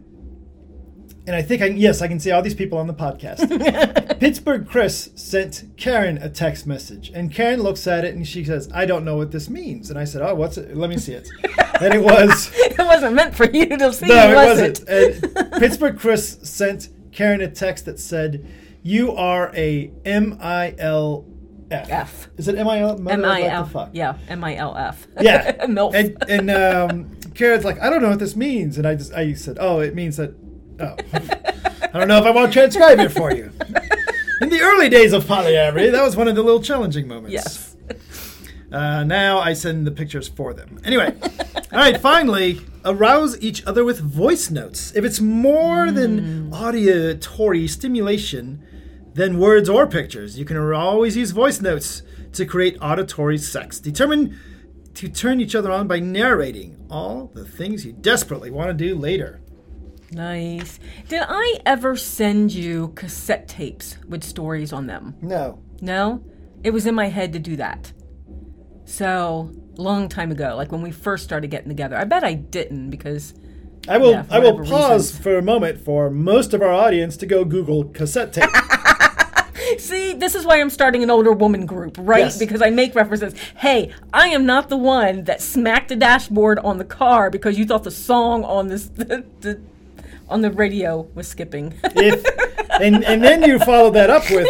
and 1.28 1.36
I 1.36 1.42
think 1.42 1.62
I 1.62 1.68
yes 1.68 2.02
I 2.02 2.08
can 2.08 2.20
see 2.20 2.32
all 2.32 2.42
these 2.42 2.56
people 2.56 2.78
on 2.78 2.88
the 2.88 2.94
podcast. 2.94 4.20
Pittsburgh 4.20 4.68
Chris 4.68 5.10
sent 5.16 5.66
Karen 5.78 6.18
a 6.18 6.30
text 6.30 6.66
message, 6.66 7.12
and 7.14 7.34
Karen 7.34 7.62
looks 7.62 7.86
at 7.88 8.06
it 8.06 8.16
and 8.16 8.28
she 8.28 8.44
says, 8.44 8.70
"I 8.74 8.86
don't 8.86 9.06
know 9.06 9.18
what 9.18 9.32
this 9.32 9.50
means." 9.50 9.90
And 9.90 10.00
I 10.00 10.04
said, 10.04 10.22
"Oh, 10.22 10.36
what's 10.36 10.58
it? 10.58 10.76
Let 10.76 10.90
me 10.90 10.98
see 10.98 11.14
it." 11.14 11.30
and 11.82 11.94
it 11.94 12.04
was 12.04 12.52
It 12.56 12.78
wasn't 12.78 13.16
meant 13.16 13.36
for 13.36 13.46
you 13.46 13.66
to 13.66 13.94
see, 13.94 14.08
no, 14.08 14.32
it 14.32 14.36
was 14.36 14.60
wasn't. 14.60 14.90
And 14.90 15.52
Pittsburgh 15.60 16.00
Chris 16.00 16.40
sent 16.44 16.90
Karen 17.12 17.42
a 17.42 17.50
text 17.50 17.86
that 17.86 18.00
said, 18.00 18.48
"You 18.82 19.12
are 19.14 19.52
a 19.56 19.92
M 20.06 20.38
I 20.42 20.76
L 20.78 21.26
F." 21.70 21.90
F. 21.90 22.30
Is 22.38 22.48
it 22.48 22.56
M 22.56 22.68
I 22.68 22.80
L? 22.80 23.10
M 23.10 23.26
I 23.26 23.44
L. 23.44 23.90
Yeah, 23.94 24.18
M 24.28 24.44
I 24.44 24.56
L 24.56 24.76
F. 24.76 25.08
Yeah. 25.20 25.66
Milf. 25.66 25.94
And, 25.94 26.18
and 26.30 26.52
um, 26.52 27.12
Karen's 27.34 27.64
like, 27.64 27.80
I 27.80 27.90
don't 27.90 28.02
know 28.02 28.10
what 28.10 28.20
this 28.20 28.36
means. 28.36 28.78
And 28.78 28.88
I 28.88 28.96
just, 28.96 29.14
I 29.14 29.34
said, 29.34 29.58
oh, 29.60 29.80
it 29.80 29.96
means 29.96 30.18
that, 30.18 30.34
oh. 30.82 30.96
I 31.94 32.00
don't 32.00 32.08
know 32.08 32.18
if 32.18 32.26
I 32.26 32.32
want 32.32 32.52
to 32.52 32.60
transcribe 32.60 33.00
it 33.00 33.10
for 33.10 33.34
you. 33.34 33.52
In 34.42 34.50
the 34.50 34.62
early 34.62 34.90
days 34.90 35.14
of 35.14 35.26
polyamory, 35.26 35.92
that 35.92 36.04
was 36.04 36.16
one 36.16 36.28
of 36.28 36.36
the 36.36 36.42
little 36.42 36.62
challenging 36.62 37.08
moments. 37.08 37.34
yes. 37.34 37.76
Uh, 38.72 39.04
now 39.04 39.40
I 39.40 39.52
send 39.52 39.86
the 39.86 39.92
pictures 39.92 40.30
for 40.30 40.54
them. 40.54 40.80
Anyway, 40.86 41.14
all 41.74 41.80
right, 41.80 42.00
finally, 42.00 42.62
arouse 42.86 43.38
each 43.42 43.66
other 43.66 43.84
with 43.84 44.00
voice 44.00 44.50
notes. 44.50 44.96
If 44.96 45.04
it's 45.04 45.20
more 45.20 45.92
than 45.92 46.54
auditory 46.54 47.68
stimulation 47.68 48.64
than 49.14 49.40
words 49.40 49.68
or 49.68 49.88
pictures, 49.88 50.40
you 50.40 50.46
can 50.46 50.58
always 50.58 51.18
use 51.18 51.32
voice 51.32 51.60
notes 51.60 52.02
to 52.32 52.46
create 52.46 52.78
auditory 52.82 53.38
sex. 53.38 53.78
Determine 53.78 54.40
to 54.94 55.10
turn 55.10 55.42
each 55.42 55.54
other 55.54 55.72
on 55.72 55.88
by 55.88 56.00
narrating 56.00 56.78
all 56.90 57.30
the 57.34 57.46
things 57.46 57.86
you 57.86 57.92
desperately 57.92 58.50
want 58.50 58.70
to 58.70 58.74
do 58.74 58.96
later. 58.96 59.41
Nice. 60.12 60.80
Did 61.08 61.24
I 61.28 61.60
ever 61.66 61.96
send 61.96 62.52
you 62.54 62.90
cassette 62.96 63.48
tapes 63.48 63.98
with 64.08 64.24
stories 64.24 64.74
on 64.74 64.88
them? 64.88 65.16
No. 65.22 65.60
No? 65.80 66.24
It 66.64 66.72
was 66.72 66.86
in 66.86 66.96
my 66.96 67.08
head 67.08 67.34
to 67.34 67.40
do 67.40 67.56
that. 67.56 67.94
So, 68.86 69.52
long 69.78 70.10
time 70.10 70.32
ago, 70.32 70.56
like 70.58 70.72
when 70.72 70.82
we 70.82 70.92
first 70.92 71.24
started 71.24 71.50
getting 71.50 71.70
together. 71.70 71.96
I 71.96 72.04
bet 72.04 72.24
I 72.24 72.34
didn't 72.34 72.90
because 72.90 73.34
I 73.88 73.98
will 73.98 74.12
Yeah, 74.12 74.26
I 74.30 74.40
will 74.40 74.58
pause 74.60 75.14
reasons. 75.14 75.24
for 75.24 75.38
a 75.38 75.42
moment 75.42 75.80
for 75.80 76.10
most 76.10 76.54
of 76.54 76.62
our 76.62 76.72
audience 76.74 77.16
to 77.18 77.26
go 77.26 77.46
Google 77.46 77.86
cassette 77.86 78.34
tape. 78.34 78.50
See, 79.78 80.14
this 80.14 80.36
is 80.36 80.46
why 80.46 80.60
I'm 80.60 80.70
starting 80.70 81.02
an 81.04 81.10
older 81.10 81.32
woman 81.32 81.66
group, 81.66 81.96
right? 82.00 82.20
Yes. 82.26 82.38
Because 82.38 82.62
I 82.62 82.70
make 82.70 82.94
references. 82.94 83.34
Hey, 83.56 83.94
I 84.14 84.28
am 84.28 84.46
not 84.46 84.68
the 84.68 84.78
one 84.78 85.24
that 85.24 85.42
smacked 85.42 85.88
the 85.90 85.96
dashboard 85.96 86.60
on 86.60 86.78
the 86.78 86.84
car 86.84 87.30
because 87.30 87.58
you 87.58 87.66
thought 87.66 87.84
the 87.84 87.92
song 87.92 88.44
on 88.44 88.68
this 88.68 88.86
the, 88.96 89.24
the 89.40 89.62
on 90.32 90.42
the 90.42 90.50
radio 90.52 91.02
was 91.14 91.28
skipping. 91.28 91.74
if 91.84 92.24
and 92.82 93.04
and 93.04 93.24
then 93.24 93.44
you 93.44 93.60
follow 93.60 93.92
that 93.92 94.10
up 94.10 94.24
with 94.32 94.48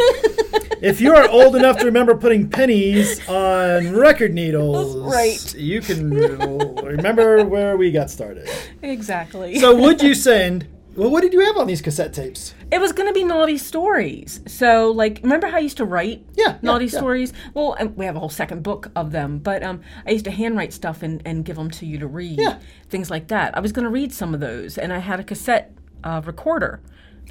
if 0.82 1.02
you 1.02 1.14
are 1.14 1.28
old 1.30 1.56
enough 1.56 1.78
to 1.80 1.86
remember 1.86 2.16
putting 2.16 2.48
pennies 2.50 3.28
on 3.28 3.92
record 3.94 4.34
needles 4.34 4.96
Right. 4.98 5.54
you 5.56 5.82
can 5.82 6.10
remember 6.12 7.44
where 7.44 7.76
we 7.78 7.92
got 7.92 8.10
started 8.10 8.48
exactly. 8.82 9.58
so 9.60 9.76
would 9.76 10.02
you 10.02 10.14
send 10.14 10.68
well 10.96 11.10
what 11.10 11.22
did 11.22 11.34
you 11.34 11.42
have 11.42 11.58
on 11.58 11.68
these 11.68 11.82
cassette 11.82 12.14
tapes 12.14 12.54
It 12.72 12.80
was 12.80 12.94
going 12.94 13.08
to 13.08 13.14
be 13.14 13.24
naughty 13.26 13.58
stories. 13.58 14.40
So, 14.48 14.92
like, 14.92 15.20
remember 15.24 15.48
how 15.48 15.58
I 15.58 15.60
used 15.60 15.78
to 15.78 15.86
write 15.86 16.26
Yeah, 16.36 16.46
yeah, 16.52 16.58
naughty 16.62 16.86
yeah. 16.86 16.98
stories? 16.98 17.34
Well, 17.54 17.76
we 17.98 18.06
have 18.06 18.16
a 18.16 18.20
whole 18.20 18.30
second 18.30 18.64
book 18.64 18.90
of 18.96 19.12
them, 19.12 19.40
but 19.40 19.62
um, 19.62 19.82
I 20.08 20.12
used 20.12 20.26
to 20.26 20.32
handwrite 20.32 20.72
stuff 20.72 21.04
and, 21.04 21.22
and 21.26 21.44
give 21.44 21.58
them 21.58 21.70
to 21.72 21.86
you 21.86 22.00
to 22.00 22.08
read. 22.08 22.40
Yeah. 22.40 22.60
Things 22.90 23.10
like 23.12 23.28
that. 23.28 23.58
I 23.58 23.60
was 23.60 23.72
going 23.74 23.84
to 23.84 23.90
read 23.92 24.14
some 24.14 24.34
of 24.34 24.40
those, 24.40 24.78
and 24.78 24.94
I 24.94 25.00
had 25.00 25.20
a 25.20 25.24
cassette 25.24 25.74
uh, 26.04 26.22
recorder 26.26 26.82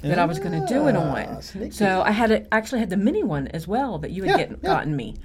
that 0.03 0.19
I 0.19 0.25
was 0.25 0.39
going 0.39 0.59
to 0.59 0.65
do 0.71 0.87
it 0.87 0.95
Ah, 0.95 1.01
on. 1.35 1.41
sneaky. 1.41 1.71
So 1.71 2.01
I 2.03 2.11
had 2.11 2.31
a, 2.31 2.53
actually 2.53 2.79
had 2.79 2.89
the 2.89 2.97
mini 2.97 3.23
one 3.23 3.47
as 3.49 3.67
well 3.67 3.97
that 3.99 4.11
you 4.11 4.23
had 4.23 4.31
Yeah, 4.31 4.37
get, 4.37 4.49
yeah. 4.51 4.57
gotten 4.61 4.95
me, 4.95 5.15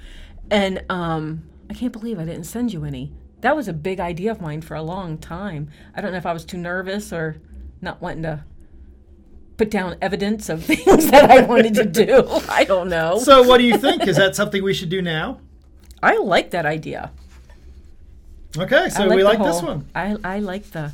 and 0.51 0.83
um, 0.91 1.45
I 1.71 1.75
can't 1.75 1.93
believe 1.93 2.19
I 2.19 2.25
didn't 2.25 2.45
send 2.45 2.73
you 2.73 2.85
any. 2.85 3.13
That 3.43 3.55
was 3.55 3.69
a 3.69 3.73
big 3.73 4.01
idea 4.01 4.31
of 4.31 4.41
mine 4.41 4.63
for 4.63 4.75
a 4.75 4.83
long 4.83 5.19
time. 5.19 5.69
I 5.95 6.01
don't 6.01 6.13
know 6.13 6.19
if 6.19 6.27
I 6.27 6.33
was 6.33 6.45
too 6.45 6.57
nervous 6.59 7.13
or 7.13 7.37
not 7.81 8.01
wanting 8.03 8.23
to 8.25 8.45
put 9.57 9.71
down 9.71 9.97
evidence 10.03 10.49
of 10.49 10.65
things 10.73 11.11
that 11.11 11.31
I 11.31 11.43
wanted 11.43 11.75
to 11.75 11.85
do. 11.85 12.25
I 12.49 12.65
don't 12.65 12.89
know. 12.89 13.19
so 13.19 13.43
what 13.43 13.59
do 13.59 13.65
you 13.65 13.79
think 13.79 14.07
is 14.07 14.17
that 14.17 14.37
something 14.37 14.63
we 14.63 14.75
should 14.75 14.89
do 14.91 15.01
now 15.03 15.41
I 16.03 16.19
like 16.19 16.51
that 16.51 16.67
idea. 16.67 17.11
okay 18.59 18.89
so 18.91 19.05
like 19.07 19.17
we 19.17 19.25
like 19.25 19.39
this 19.39 19.63
one 19.63 19.87
I 19.95 20.17
I 20.25 20.39
like 20.41 20.71
the 20.73 20.93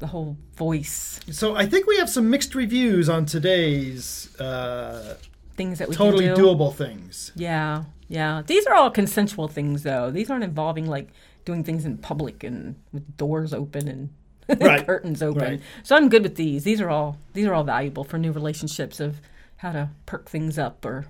the 0.00 0.08
whole 0.08 0.36
voice 0.56 1.18
so 1.30 1.54
i 1.56 1.64
think 1.66 1.86
we 1.86 1.96
have 1.98 2.10
some 2.10 2.28
mixed 2.28 2.54
reviews 2.54 3.08
on 3.08 3.24
today's 3.24 4.28
uh, 4.40 5.16
things 5.56 5.78
that 5.78 5.88
we 5.88 5.94
totally 5.94 6.26
do. 6.26 6.34
doable 6.34 6.74
things 6.74 7.32
Yeah, 7.36 7.84
yeah. 8.08 8.42
These 8.46 8.66
are 8.66 8.74
all 8.74 8.90
consensual 8.90 9.48
things, 9.48 9.82
though. 9.82 10.10
These 10.10 10.30
aren't 10.30 10.44
involving 10.44 10.86
like 10.86 11.08
doing 11.44 11.62
things 11.64 11.84
in 11.84 11.96
public 11.98 12.42
and 12.44 12.74
with 12.92 13.16
doors 13.16 13.54
open 13.54 13.88
and 13.88 14.10
Right, 14.60 14.86
curtains 14.86 15.22
open. 15.22 15.42
right. 15.42 15.60
So 15.82 15.96
I'm 15.96 16.08
good 16.08 16.22
with 16.22 16.36
these. 16.36 16.64
These 16.64 16.80
are 16.80 16.90
all 16.90 17.18
these 17.32 17.46
are 17.46 17.54
all 17.54 17.64
valuable 17.64 18.04
for 18.04 18.18
new 18.18 18.32
relationships 18.32 19.00
of 19.00 19.20
how 19.56 19.72
to 19.72 19.88
perk 20.06 20.28
things 20.28 20.58
up 20.58 20.84
or 20.84 21.06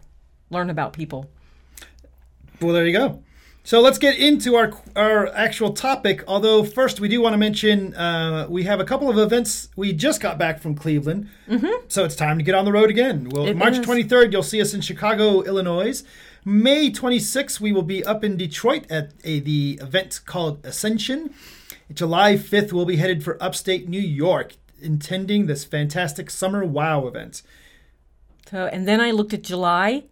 learn 0.50 0.70
about 0.70 0.92
people. 0.92 1.28
Well, 2.60 2.72
there 2.72 2.86
you 2.86 2.92
go. 2.92 3.22
So 3.66 3.80
let's 3.80 3.96
get 3.96 4.18
into 4.18 4.56
our 4.56 4.72
our 4.94 5.28
actual 5.34 5.72
topic. 5.72 6.22
Although 6.28 6.64
first, 6.64 7.00
we 7.00 7.08
do 7.08 7.22
want 7.22 7.32
to 7.32 7.38
mention 7.38 7.94
uh, 7.94 8.46
we 8.48 8.64
have 8.64 8.78
a 8.78 8.84
couple 8.84 9.08
of 9.08 9.16
events. 9.16 9.68
We 9.74 9.94
just 9.94 10.20
got 10.20 10.38
back 10.38 10.60
from 10.60 10.74
Cleveland, 10.74 11.28
mm-hmm. 11.48 11.86
so 11.88 12.04
it's 12.04 12.14
time 12.14 12.36
to 12.36 12.44
get 12.44 12.54
on 12.54 12.66
the 12.66 12.72
road 12.72 12.90
again. 12.90 13.30
Well, 13.30 13.46
It 13.46 13.56
March 13.56 13.80
twenty 13.80 14.02
third, 14.02 14.34
you'll 14.34 14.42
see 14.42 14.60
us 14.60 14.74
in 14.74 14.82
Chicago, 14.82 15.40
Illinois. 15.40 16.02
May 16.44 16.90
twenty 16.90 17.18
sixth, 17.18 17.58
we 17.58 17.72
will 17.72 17.82
be 17.82 18.04
up 18.04 18.22
in 18.22 18.36
Detroit 18.36 18.84
at 18.90 19.12
a, 19.24 19.40
the 19.40 19.78
event 19.80 20.20
called 20.26 20.64
Ascension. 20.64 21.32
July 21.92 22.36
fifth, 22.36 22.72
we'll 22.72 22.86
be 22.86 22.96
headed 22.96 23.22
for 23.22 23.42
upstate 23.42 23.88
New 23.88 24.00
York, 24.00 24.54
intending 24.80 25.46
this 25.46 25.64
fantastic 25.64 26.30
summer 26.30 26.64
wow 26.64 27.06
event. 27.06 27.42
So 28.50 28.66
and 28.66 28.86
then 28.88 29.00
I 29.00 29.10
looked 29.10 29.34
at 29.34 29.42
July 29.42 30.04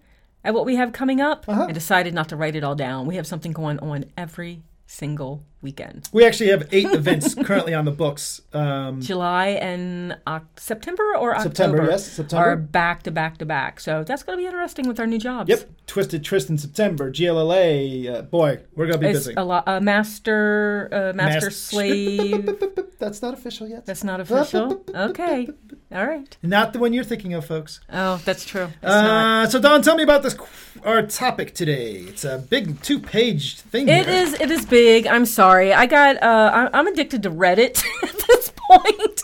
at 0.45 0.55
what 0.55 0.67
we 0.67 0.77
have 0.77 0.93
coming 0.93 1.21
up 1.21 1.45
Uh-huh. 1.49 1.65
and 1.65 1.75
decided 1.75 2.15
not 2.15 2.29
to 2.31 2.37
write 2.37 2.57
it 2.57 2.65
all 2.65 2.75
down. 2.75 3.07
We 3.07 3.17
have 3.17 3.27
something 3.27 3.53
going 3.53 3.79
on 3.79 4.07
every 4.17 4.63
single 4.87 5.45
weekend. 5.63 6.09
We 6.13 6.27
actually 6.27 6.51
have 6.51 6.69
eight 6.73 6.87
events 6.93 7.35
currently 7.35 7.73
on 7.75 7.85
the 7.85 7.91
books. 7.93 8.43
Um, 8.53 9.01
July 9.01 9.49
and 9.49 10.17
Oc- 10.27 10.59
September 10.61 11.17
or 11.17 11.39
September, 11.41 11.77
October 11.79 11.91
yes, 11.93 12.11
September. 12.13 12.45
are 12.51 12.57
back 12.57 13.03
to 13.05 13.11
back 13.11 13.39
to 13.39 13.47
back. 13.47 13.81
So 13.81 14.05
that's 14.05 14.23
going 14.23 14.39
to 14.39 14.43
be 14.43 14.47
interesting 14.47 14.89
with 14.89 14.99
our 15.01 15.07
new 15.07 15.19
jobs. 15.19 15.49
Yep, 15.49 15.71
Twisted 15.87 16.25
Tristan 16.25 16.59
September, 16.59 17.11
GLLA. 17.11 18.09
Uh, 18.19 18.23
boy, 18.23 18.61
we're 18.75 18.87
gonna 18.87 18.99
be 18.99 19.09
It's 19.09 19.21
busy. 19.21 19.35
a 19.37 19.45
lot. 19.45 19.65
A 19.67 19.81
master, 19.81 20.89
uh, 20.93 21.13
master 21.17 21.47
Mas- 21.47 21.57
slave. 21.57 22.49
That's 22.99 23.21
not 23.21 23.35
official 23.35 23.67
yet. 23.69 23.85
That's 23.87 24.05
not 24.05 24.21
official. 24.21 24.85
Okay. 24.95 25.49
All 25.91 26.07
right. 26.07 26.37
Not 26.43 26.73
the 26.73 26.79
one 26.79 26.93
you're 26.93 27.03
thinking 27.05 27.35
of, 27.35 27.45
folks. 27.45 27.81
Oh, 27.93 28.21
that's 28.25 28.45
true. 28.45 28.69
Uh, 28.83 29.47
so 29.47 29.59
Dawn, 29.61 29.83
tell 29.83 29.97
me 29.97 30.03
about 30.03 30.23
this. 30.23 30.37
Our 30.85 31.03
topic 31.03 31.55
today. 31.55 31.97
It's 31.97 32.25
a 32.25 32.39
big 32.39 32.81
two-page 32.83 33.61
thing. 33.61 33.89
It 33.89 34.07
here. 34.07 34.15
is. 34.23 34.35
It 34.35 34.51
is 34.51 34.65
big. 34.67 35.07
I'm 35.07 35.27
sorry. 35.27 35.52
I 35.61 35.87
got. 35.87 36.23
Uh, 36.23 36.71
I'm 36.73 36.87
addicted 36.87 37.23
to 37.25 37.31
Reddit 37.31 37.85
at 38.03 38.19
this 38.29 38.53
point. 38.57 39.23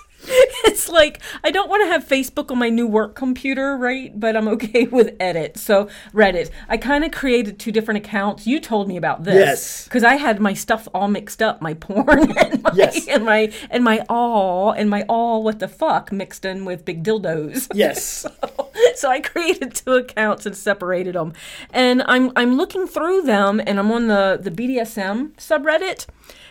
It's 0.66 0.90
like 0.90 1.22
I 1.42 1.50
don't 1.50 1.70
want 1.70 1.78
want 1.78 1.88
to 1.88 1.92
have 1.92 2.06
Facebook 2.08 2.50
on 2.50 2.58
my 2.58 2.68
new 2.68 2.86
work 2.86 3.14
computer, 3.14 3.76
right? 3.76 4.18
But 4.18 4.36
I'm 4.36 4.48
okay 4.48 4.84
with 4.90 5.14
edit. 5.20 5.56
So 5.58 5.88
Reddit. 6.12 6.50
I 6.68 6.76
kind 6.76 7.04
of 7.04 7.12
created 7.12 7.58
two 7.58 7.72
different 7.72 7.98
accounts. 8.04 8.46
You 8.46 8.60
told 8.60 8.88
me 8.88 8.96
about 8.96 9.24
this. 9.24 9.34
Yes. 9.34 9.84
Because 9.84 10.02
I 10.04 10.14
had 10.16 10.40
my 10.40 10.54
stuff 10.54 10.88
all 10.92 11.08
mixed 11.08 11.40
up, 11.42 11.62
my 11.62 11.74
porn 11.74 12.32
and 12.38 12.62
my 12.62 12.72
Yes. 12.74 13.06
and 13.06 13.24
my 13.24 13.52
and 13.70 13.84
my 13.84 14.04
all 14.08 14.72
and 14.72 14.90
my 14.90 15.04
all 15.08 15.42
what 15.42 15.58
the 15.60 15.68
fuck 15.68 16.10
mixed 16.12 16.44
in 16.44 16.64
with 16.64 16.84
big 16.84 17.04
dildos. 17.04 17.68
Yes. 17.74 18.04
so 18.04 18.67
I 19.04 19.20
created 19.20 19.74
two 19.74 19.94
accounts 19.94 20.46
and 20.46 20.56
separated 20.56 21.14
them. 21.14 21.32
And 21.70 22.02
I'm 22.06 22.32
I'm 22.36 22.56
looking 22.56 22.86
through 22.86 23.22
them 23.22 23.60
and 23.66 23.78
I'm 23.78 23.90
on 23.90 24.08
the 24.08 24.38
the 24.40 24.50
BDSM 24.50 25.32
subreddit 25.36 26.06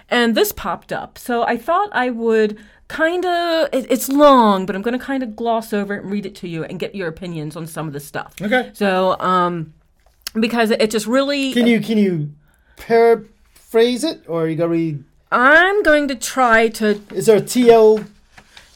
and 0.10 0.36
this 0.36 0.52
popped 0.52 0.92
up. 0.92 1.18
So 1.18 1.44
I 1.44 1.58
thought 1.58 1.90
I 1.92 2.10
would 2.10 2.58
kind 2.88 3.26
of 3.26 3.70
it, 3.74 3.86
it's 3.90 4.10
long, 4.10 4.66
but 4.66 4.76
I'm 4.76 4.82
going 4.82 4.98
to 4.98 5.04
kind 5.04 5.24
of 5.24 5.36
gloss 5.36 5.74
over 5.74 5.96
it 5.96 6.04
and 6.04 6.12
read 6.12 6.26
it 6.26 6.36
to 6.36 6.48
you 6.48 6.64
and 6.64 6.80
get 6.80 6.96
your 6.96 7.08
opinions 7.08 7.56
on 7.56 7.68
some 7.68 7.88
of 7.88 7.94
the 7.94 8.00
stuff. 8.00 8.34
Okay. 8.42 8.72
So 8.74 9.20
um 9.20 9.74
because 10.40 10.72
it 10.72 10.92
just 10.92 11.08
really 11.08 11.54
Can 11.54 11.68
you 11.68 11.80
can 11.80 11.98
you 11.98 12.32
paraphrase 12.78 14.04
it, 14.04 14.24
or 14.28 14.44
are 14.44 14.48
you 14.48 14.56
going 14.56 14.70
to 14.70 14.74
read? 14.74 15.04
I'm 15.32 15.84
going 15.84 16.08
to 16.08 16.16
try 16.16 16.70
to 16.70 17.02
Is 17.14 17.26
there 17.26 17.38
a 17.38 17.42
TL? 17.42 18.08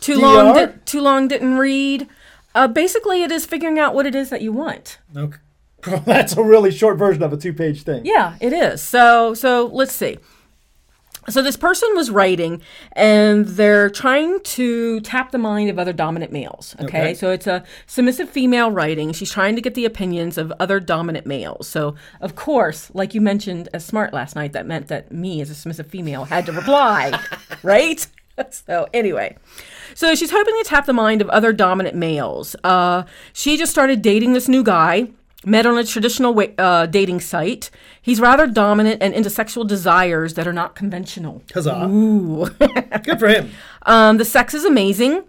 too 0.01 0.15
long 0.19 0.53
di- 0.55 0.73
too 0.85 0.99
long 1.01 1.27
didn't 1.27 1.57
read. 1.57 2.07
Uh, 2.53 2.67
basically, 2.67 3.23
it 3.23 3.31
is 3.31 3.45
figuring 3.45 3.79
out 3.79 3.95
what 3.95 4.05
it 4.05 4.15
is 4.15 4.29
that 4.29 4.41
you 4.41 4.51
want. 4.51 4.99
Okay. 5.15 5.37
That's 6.05 6.37
a 6.37 6.43
really 6.43 6.71
short 6.71 6.97
version 6.97 7.23
of 7.23 7.33
a 7.33 7.37
two-page 7.37 7.83
thing. 7.83 8.05
Yeah, 8.05 8.35
it 8.39 8.53
is. 8.53 8.81
So 8.81 9.33
so 9.33 9.65
let's 9.73 9.93
see. 9.93 10.17
So 11.29 11.43
this 11.43 11.55
person 11.55 11.89
was 11.95 12.09
writing 12.09 12.61
and 12.93 13.45
they're 13.45 13.91
trying 13.91 14.39
to 14.41 14.99
tap 15.01 15.31
the 15.31 15.37
mind 15.37 15.69
of 15.69 15.77
other 15.77 15.93
dominant 15.93 16.31
males. 16.31 16.75
Okay? 16.79 16.85
Okay. 16.85 17.13
So 17.13 17.29
it's 17.29 17.45
a 17.45 17.63
submissive 17.85 18.27
female 18.27 18.71
writing. 18.71 19.13
She's 19.13 19.31
trying 19.31 19.55
to 19.55 19.61
get 19.61 19.75
the 19.75 19.85
opinions 19.85 20.39
of 20.39 20.51
other 20.59 20.79
dominant 20.79 21.27
males. 21.27 21.67
So 21.67 21.93
of 22.21 22.35
course, 22.35 22.89
like 22.95 23.13
you 23.13 23.21
mentioned 23.21 23.69
as 23.71 23.85
smart 23.85 24.13
last 24.13 24.35
night, 24.35 24.53
that 24.53 24.65
meant 24.65 24.87
that 24.87 25.11
me 25.11 25.41
as 25.41 25.51
a 25.51 25.55
submissive 25.55 25.87
female 25.87 26.25
had 26.25 26.47
to 26.47 26.51
reply, 26.51 27.19
right? 27.63 28.05
So 28.65 28.87
anyway, 28.93 29.37
so 29.95 30.15
she's 30.15 30.31
hoping 30.31 30.53
to 30.55 30.63
tap 30.65 30.85
the 30.85 30.93
mind 30.93 31.21
of 31.21 31.29
other 31.29 31.51
dominant 31.51 31.95
males. 31.95 32.55
Uh, 32.63 33.03
she 33.33 33.57
just 33.57 33.71
started 33.71 34.01
dating 34.01 34.33
this 34.33 34.47
new 34.47 34.63
guy. 34.63 35.09
Met 35.43 35.65
on 35.65 35.75
a 35.75 35.83
traditional 35.83 36.35
wa- 36.35 36.53
uh, 36.59 36.85
dating 36.85 37.19
site. 37.19 37.71
He's 37.99 38.19
rather 38.19 38.45
dominant 38.45 39.01
and 39.01 39.11
into 39.13 39.29
sexual 39.31 39.63
desires 39.63 40.35
that 40.35 40.47
are 40.47 40.53
not 40.53 40.75
conventional. 40.75 41.41
Huzzah! 41.51 41.87
Ooh. 41.89 42.47
Good 43.03 43.17
for 43.19 43.27
him. 43.27 43.49
Um, 43.83 44.17
the 44.17 44.25
sex 44.25 44.53
is 44.53 44.65
amazing, 44.65 45.23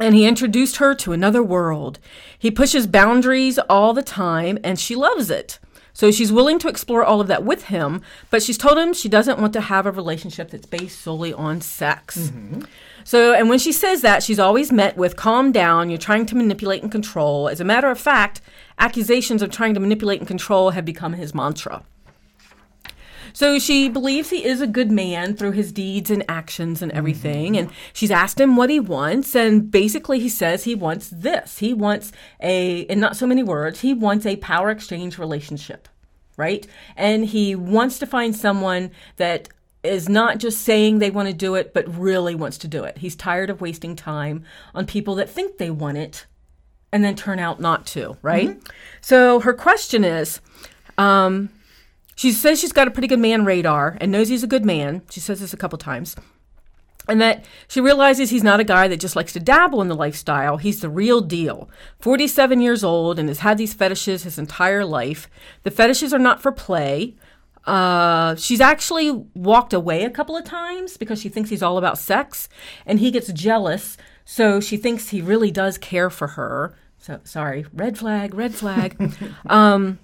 and 0.00 0.14
he 0.14 0.26
introduced 0.26 0.76
her 0.76 0.94
to 0.94 1.12
another 1.12 1.42
world. 1.42 1.98
He 2.38 2.50
pushes 2.50 2.86
boundaries 2.86 3.58
all 3.68 3.92
the 3.92 4.02
time, 4.02 4.58
and 4.64 4.80
she 4.80 4.96
loves 4.96 5.30
it. 5.30 5.58
So 5.96 6.10
she's 6.10 6.30
willing 6.30 6.58
to 6.58 6.68
explore 6.68 7.02
all 7.02 7.22
of 7.22 7.26
that 7.28 7.42
with 7.42 7.64
him, 7.64 8.02
but 8.28 8.42
she's 8.42 8.58
told 8.58 8.76
him 8.76 8.92
she 8.92 9.08
doesn't 9.08 9.38
want 9.38 9.54
to 9.54 9.62
have 9.62 9.86
a 9.86 9.90
relationship 9.90 10.50
that's 10.50 10.66
based 10.66 11.00
solely 11.00 11.32
on 11.32 11.62
sex. 11.62 12.18
Mm-hmm. 12.18 12.64
So, 13.04 13.32
and 13.32 13.48
when 13.48 13.58
she 13.58 13.72
says 13.72 14.02
that, 14.02 14.22
she's 14.22 14.38
always 14.38 14.70
met 14.70 14.98
with 14.98 15.16
calm 15.16 15.52
down, 15.52 15.88
you're 15.88 15.96
trying 15.96 16.26
to 16.26 16.36
manipulate 16.36 16.82
and 16.82 16.92
control. 16.92 17.48
As 17.48 17.62
a 17.62 17.64
matter 17.64 17.90
of 17.90 17.98
fact, 17.98 18.42
accusations 18.78 19.40
of 19.40 19.50
trying 19.50 19.72
to 19.72 19.80
manipulate 19.80 20.18
and 20.18 20.28
control 20.28 20.72
have 20.72 20.84
become 20.84 21.14
his 21.14 21.34
mantra. 21.34 21.82
So 23.36 23.58
she 23.58 23.90
believes 23.90 24.30
he 24.30 24.46
is 24.46 24.62
a 24.62 24.66
good 24.66 24.90
man 24.90 25.36
through 25.36 25.50
his 25.50 25.70
deeds 25.70 26.10
and 26.10 26.24
actions 26.26 26.80
and 26.80 26.90
everything. 26.92 27.58
And 27.58 27.68
she's 27.92 28.10
asked 28.10 28.40
him 28.40 28.56
what 28.56 28.70
he 28.70 28.80
wants. 28.80 29.36
And 29.36 29.70
basically, 29.70 30.20
he 30.20 30.30
says 30.30 30.64
he 30.64 30.74
wants 30.74 31.10
this. 31.10 31.58
He 31.58 31.74
wants 31.74 32.12
a, 32.40 32.80
in 32.80 32.98
not 32.98 33.14
so 33.14 33.26
many 33.26 33.42
words, 33.42 33.82
he 33.82 33.92
wants 33.92 34.24
a 34.24 34.36
power 34.36 34.70
exchange 34.70 35.18
relationship, 35.18 35.86
right? 36.38 36.66
And 36.96 37.26
he 37.26 37.54
wants 37.54 37.98
to 37.98 38.06
find 38.06 38.34
someone 38.34 38.90
that 39.16 39.50
is 39.82 40.08
not 40.08 40.38
just 40.38 40.62
saying 40.62 40.98
they 40.98 41.10
want 41.10 41.28
to 41.28 41.34
do 41.34 41.56
it, 41.56 41.74
but 41.74 41.94
really 41.94 42.34
wants 42.34 42.56
to 42.56 42.68
do 42.68 42.84
it. 42.84 42.96
He's 42.96 43.14
tired 43.14 43.50
of 43.50 43.60
wasting 43.60 43.96
time 43.96 44.44
on 44.74 44.86
people 44.86 45.14
that 45.16 45.28
think 45.28 45.58
they 45.58 45.68
want 45.68 45.98
it 45.98 46.24
and 46.90 47.04
then 47.04 47.14
turn 47.14 47.38
out 47.38 47.60
not 47.60 47.84
to, 47.88 48.16
right? 48.22 48.58
So 49.02 49.40
her 49.40 49.52
question 49.52 50.04
is, 50.04 50.40
um, 50.96 51.50
she 52.16 52.32
says 52.32 52.58
she's 52.58 52.72
got 52.72 52.88
a 52.88 52.90
pretty 52.90 53.06
good 53.06 53.20
man 53.20 53.44
radar 53.44 53.96
and 54.00 54.10
knows 54.10 54.28
he's 54.28 54.42
a 54.42 54.48
good 54.48 54.64
man. 54.64 55.02
She 55.10 55.20
says 55.20 55.38
this 55.38 55.52
a 55.52 55.56
couple 55.56 55.78
times. 55.78 56.16
And 57.08 57.20
that 57.20 57.44
she 57.68 57.80
realizes 57.80 58.30
he's 58.30 58.42
not 58.42 58.58
a 58.58 58.64
guy 58.64 58.88
that 58.88 58.98
just 58.98 59.14
likes 59.14 59.32
to 59.34 59.38
dabble 59.38 59.80
in 59.80 59.88
the 59.88 59.94
lifestyle. 59.94 60.56
He's 60.56 60.80
the 60.80 60.88
real 60.88 61.20
deal. 61.20 61.70
47 62.00 62.60
years 62.60 62.82
old 62.82 63.18
and 63.18 63.28
has 63.28 63.40
had 63.40 63.58
these 63.58 63.74
fetishes 63.74 64.24
his 64.24 64.38
entire 64.38 64.84
life. 64.84 65.28
The 65.62 65.70
fetishes 65.70 66.12
are 66.12 66.18
not 66.18 66.42
for 66.42 66.50
play. 66.50 67.14
Uh, 67.64 68.34
she's 68.36 68.60
actually 68.60 69.10
walked 69.34 69.72
away 69.72 70.04
a 70.04 70.10
couple 70.10 70.36
of 70.36 70.44
times 70.44 70.96
because 70.96 71.20
she 71.20 71.28
thinks 71.28 71.50
he's 71.50 71.62
all 71.62 71.78
about 71.78 71.98
sex 71.98 72.48
and 72.86 72.98
he 72.98 73.10
gets 73.10 73.32
jealous. 73.32 73.96
So 74.24 74.58
she 74.58 74.76
thinks 74.76 75.10
he 75.10 75.20
really 75.20 75.50
does 75.50 75.76
care 75.76 76.10
for 76.10 76.28
her. 76.28 76.74
So 76.98 77.20
sorry, 77.24 77.66
red 77.72 77.98
flag, 77.98 78.34
red 78.34 78.54
flag. 78.54 78.96
um, 79.46 79.98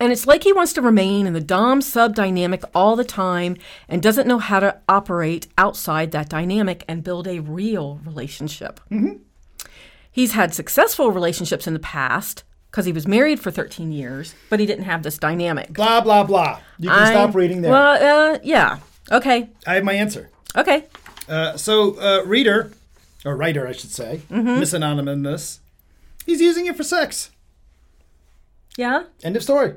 and 0.00 0.12
it's 0.12 0.26
like 0.26 0.44
he 0.44 0.52
wants 0.52 0.72
to 0.74 0.82
remain 0.82 1.26
in 1.26 1.32
the 1.32 1.40
Dom 1.40 1.80
sub 1.82 2.14
dynamic 2.14 2.62
all 2.74 2.94
the 2.96 3.04
time 3.04 3.56
and 3.88 4.02
doesn't 4.02 4.28
know 4.28 4.38
how 4.38 4.60
to 4.60 4.78
operate 4.88 5.46
outside 5.58 6.12
that 6.12 6.28
dynamic 6.28 6.84
and 6.88 7.02
build 7.04 7.26
a 7.26 7.40
real 7.40 8.00
relationship. 8.04 8.80
He's 10.10 10.32
had 10.32 10.54
successful 10.54 11.10
relationships 11.10 11.66
in 11.66 11.74
the 11.74 11.78
past 11.80 12.44
because 12.70 12.84
he 12.86 12.92
was 12.92 13.06
married 13.06 13.40
for 13.40 13.50
13 13.50 13.92
years, 13.92 14.34
but 14.50 14.60
he 14.60 14.66
didn't 14.66 14.84
have 14.84 15.02
this 15.02 15.18
dynamic. 15.18 15.72
Blah 15.72 16.00
blah 16.00 16.24
blah. 16.24 16.60
You 16.78 16.90
can 16.90 16.98
I- 16.98 17.10
stop 17.10 17.34
reading 17.34 17.62
there. 17.62 17.70
Well, 17.72 18.34
uh, 18.34 18.38
yeah. 18.42 18.78
Okay. 19.10 19.48
I 19.66 19.74
have 19.76 19.84
my 19.84 19.94
answer. 19.94 20.28
Okay. 20.56 20.84
Uh, 21.28 21.56
so, 21.56 21.98
uh, 22.00 22.24
reader, 22.24 22.72
or 23.24 23.36
writer, 23.36 23.66
I 23.66 23.72
should 23.72 23.90
say, 23.90 24.22
Mm-hmm. 24.30 24.60
Miss 24.60 24.72
Anonymous, 24.72 25.60
he's 26.26 26.40
using 26.40 26.66
it 26.66 26.76
for 26.76 26.82
sex. 26.82 27.30
Yeah. 28.76 29.04
End 29.22 29.36
of 29.36 29.42
story. 29.42 29.74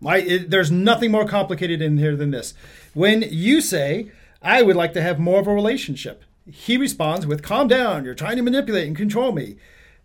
Why? 0.00 0.18
It, 0.18 0.50
there's 0.50 0.70
nothing 0.70 1.10
more 1.10 1.26
complicated 1.26 1.80
in 1.80 1.98
here 1.98 2.16
than 2.16 2.30
this. 2.30 2.54
When 2.94 3.22
you 3.22 3.60
say, 3.60 4.10
"I 4.42 4.62
would 4.62 4.76
like 4.76 4.92
to 4.94 5.02
have 5.02 5.18
more 5.18 5.40
of 5.40 5.46
a 5.46 5.54
relationship," 5.54 6.24
he 6.50 6.76
responds 6.76 7.26
with, 7.26 7.42
"Calm 7.42 7.68
down. 7.68 8.04
You're 8.04 8.14
trying 8.14 8.36
to 8.36 8.42
manipulate 8.42 8.86
and 8.86 8.96
control 8.96 9.32
me." 9.32 9.56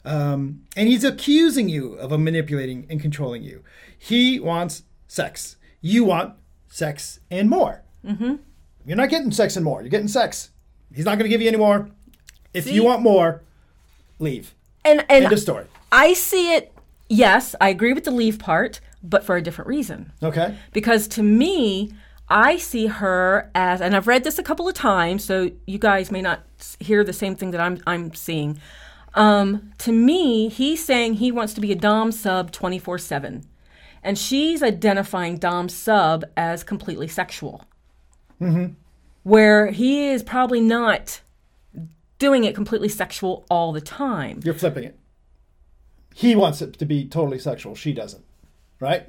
Um, 0.03 0.61
and 0.75 0.87
he's 0.87 1.03
accusing 1.03 1.67
you 1.67 1.93
of 1.93 2.11
a 2.11 2.17
manipulating 2.17 2.85
and 2.89 3.01
controlling 3.01 3.41
you. 3.41 3.63
He 3.97 4.39
wants 4.39 4.83
sex. 5.07 5.55
You 5.81 6.03
want 6.03 6.35
sex 6.67 7.19
and 7.31 7.49
more. 7.49 7.81
Mm-hmm. 8.05 8.35
You're 8.85 8.97
not 8.97 9.09
getting 9.09 9.31
sex 9.31 9.55
and 9.55 9.65
more. 9.65 9.81
You're 9.81 9.89
getting 9.89 10.07
sex. 10.07 10.51
He's 10.93 11.05
not 11.05 11.17
going 11.17 11.23
to 11.23 11.29
give 11.29 11.41
you 11.41 11.47
any 11.47 11.57
more. 11.57 11.89
If 12.53 12.65
See? 12.65 12.73
you 12.73 12.83
want 12.83 13.01
more, 13.01 13.41
leave. 14.19 14.53
And 14.83 14.99
and 15.09 15.23
End 15.23 15.33
of 15.33 15.39
story. 15.39 15.65
I 15.91 16.13
see 16.13 16.53
it. 16.53 16.71
Yes, 17.09 17.55
I 17.59 17.69
agree 17.69 17.93
with 17.93 18.03
the 18.03 18.11
leave 18.11 18.39
part, 18.39 18.79
but 19.09 19.23
for 19.23 19.35
a 19.35 19.41
different 19.41 19.67
reason. 19.67 20.11
Okay. 20.21 20.55
because 20.73 21.07
to 21.07 21.23
me 21.23 21.91
i 22.27 22.57
see 22.57 22.87
her 22.87 23.51
as 23.53 23.81
and 23.81 23.95
i've 23.95 24.07
read 24.07 24.23
this 24.23 24.39
a 24.39 24.43
couple 24.43 24.67
of 24.67 24.73
times 24.73 25.23
so 25.23 25.51
you 25.67 25.77
guys 25.77 26.11
may 26.11 26.21
not 26.21 26.41
hear 26.79 27.03
the 27.03 27.13
same 27.13 27.35
thing 27.35 27.51
that 27.51 27.61
i'm, 27.61 27.79
I'm 27.85 28.13
seeing 28.13 28.59
um, 29.13 29.71
to 29.77 29.93
me 29.93 30.49
he's 30.49 30.83
saying 30.83 31.15
he 31.15 31.31
wants 31.31 31.53
to 31.53 31.61
be 31.61 31.71
a 31.71 31.75
dom 31.75 32.11
sub 32.11 32.51
24-7 32.51 33.45
and 34.03 34.17
she's 34.17 34.61
identifying 34.61 35.37
dom 35.37 35.69
sub 35.69 36.25
as 36.35 36.63
completely 36.63 37.07
sexual 37.07 37.63
mm-hmm. 38.41 38.73
where 39.23 39.67
he 39.67 40.07
is 40.07 40.23
probably 40.23 40.59
not 40.59 41.21
doing 42.17 42.43
it 42.43 42.55
completely 42.55 42.89
sexual 42.89 43.45
all 43.49 43.71
the 43.71 43.81
time 43.81 44.39
You're 44.43 44.53
flipping 44.53 44.83
it. 44.85 44.99
He 46.15 46.33
wants 46.33 46.61
it 46.61 46.79
to 46.79 46.85
be 46.85 47.05
totally 47.05 47.39
sexual. 47.39 47.75
She 47.75 47.91
doesn't. 47.91 48.23
Right? 48.79 49.07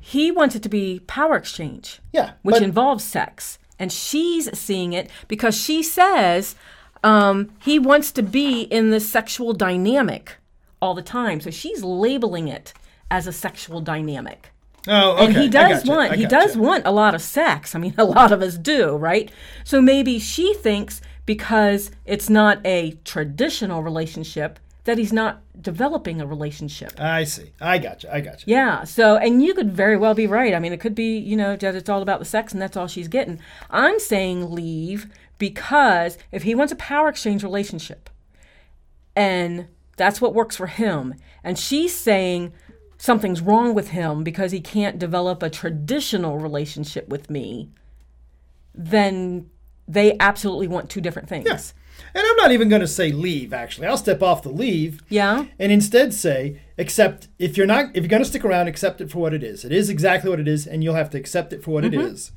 he 0.00 0.30
wants 0.30 0.54
it 0.54 0.62
to 0.62 0.68
be 0.68 1.00
power 1.06 1.34
exchange 1.36 2.00
Yeah. 2.12 2.32
which 2.42 2.54
but- 2.54 2.62
involves 2.62 3.04
sex. 3.04 3.58
And 3.78 3.90
she's 3.92 4.56
seeing 4.56 4.92
it 4.92 5.10
because 5.28 5.56
she 5.56 5.82
says 5.82 6.54
um, 7.02 7.50
he 7.60 7.78
wants 7.78 8.12
to 8.12 8.22
be 8.22 8.62
in 8.62 8.90
this 8.90 9.08
sexual 9.08 9.52
dynamic 9.52 10.36
all 10.80 10.94
the 10.94 11.02
time. 11.02 11.40
So 11.40 11.50
she's 11.50 11.82
labeling 11.82 12.48
it 12.48 12.72
as 13.10 13.26
a 13.26 13.32
sexual 13.32 13.80
dynamic. 13.80 14.50
Oh, 14.86 15.12
okay. 15.14 15.24
And 15.24 15.36
he 15.36 15.48
does 15.48 15.82
gotcha, 15.82 15.90
want 15.90 16.14
he 16.14 16.26
does 16.26 16.56
want 16.56 16.86
a 16.86 16.90
lot 16.92 17.14
of 17.14 17.22
sex. 17.22 17.74
I 17.74 17.78
mean, 17.78 17.94
a 17.98 18.04
lot 18.04 18.30
of 18.30 18.42
us 18.42 18.56
do, 18.56 18.96
right? 18.96 19.30
So 19.64 19.80
maybe 19.82 20.18
she 20.18 20.54
thinks 20.54 21.00
because 21.26 21.90
it's 22.04 22.28
not 22.30 22.64
a 22.64 22.92
traditional 23.04 23.82
relationship 23.82 24.58
that 24.84 24.98
he's 24.98 25.12
not 25.12 25.42
developing 25.60 26.20
a 26.20 26.26
relationship. 26.26 26.92
I 27.00 27.24
see. 27.24 27.52
I 27.60 27.78
gotcha. 27.78 28.14
I 28.14 28.20
gotcha. 28.20 28.44
Yeah. 28.46 28.84
So, 28.84 29.16
and 29.16 29.42
you 29.42 29.54
could 29.54 29.72
very 29.72 29.96
well 29.96 30.14
be 30.14 30.26
right. 30.26 30.54
I 30.54 30.58
mean, 30.58 30.72
it 30.72 30.80
could 30.80 30.94
be, 30.94 31.16
you 31.18 31.36
know, 31.36 31.56
that 31.56 31.74
it's 31.74 31.88
all 31.88 32.02
about 32.02 32.18
the 32.18 32.26
sex 32.26 32.52
and 32.52 32.60
that's 32.60 32.76
all 32.76 32.86
she's 32.86 33.08
getting. 33.08 33.40
I'm 33.70 33.98
saying 33.98 34.50
leave 34.50 35.06
because 35.38 36.18
if 36.32 36.42
he 36.42 36.54
wants 36.54 36.72
a 36.72 36.76
power 36.76 37.08
exchange 37.08 37.42
relationship 37.42 38.10
and 39.16 39.68
that's 39.96 40.20
what 40.20 40.34
works 40.34 40.56
for 40.56 40.66
him. 40.66 41.14
And 41.42 41.58
she's 41.58 41.94
saying 41.94 42.52
something's 42.98 43.40
wrong 43.40 43.74
with 43.74 43.88
him 43.90 44.22
because 44.22 44.52
he 44.52 44.60
can't 44.60 44.98
develop 44.98 45.42
a 45.42 45.50
traditional 45.50 46.38
relationship 46.38 47.08
with 47.08 47.30
me. 47.30 47.70
Then 48.74 49.50
they 49.86 50.16
absolutely 50.18 50.68
want 50.68 50.90
two 50.90 51.00
different 51.00 51.28
things. 51.28 51.46
Yeah. 51.46 51.60
And 52.14 52.24
I'm 52.24 52.36
not 52.36 52.52
even 52.52 52.68
going 52.68 52.80
to 52.80 52.86
say 52.86 53.10
leave, 53.10 53.52
actually. 53.52 53.86
I'll 53.88 53.96
step 53.96 54.22
off 54.22 54.42
the 54.42 54.48
leave. 54.50 55.02
Yeah. 55.08 55.46
And 55.58 55.72
instead 55.72 56.14
say, 56.14 56.60
accept, 56.78 57.26
if 57.38 57.56
you're 57.56 57.66
not, 57.66 57.86
if 57.94 58.04
you're 58.04 58.08
going 58.08 58.22
to 58.22 58.28
stick 58.28 58.44
around, 58.44 58.68
accept 58.68 59.00
it 59.00 59.10
for 59.10 59.18
what 59.18 59.34
it 59.34 59.42
is. 59.42 59.64
It 59.64 59.72
is 59.72 59.90
exactly 59.90 60.30
what 60.30 60.38
it 60.40 60.46
is, 60.46 60.66
and 60.66 60.84
you'll 60.84 60.94
have 60.94 61.10
to 61.10 61.18
accept 61.18 61.52
it 61.52 61.62
for 61.64 61.72
what 61.72 61.82
Mm-hmm. 61.84 62.00
it 62.00 62.06
is. 62.06 62.32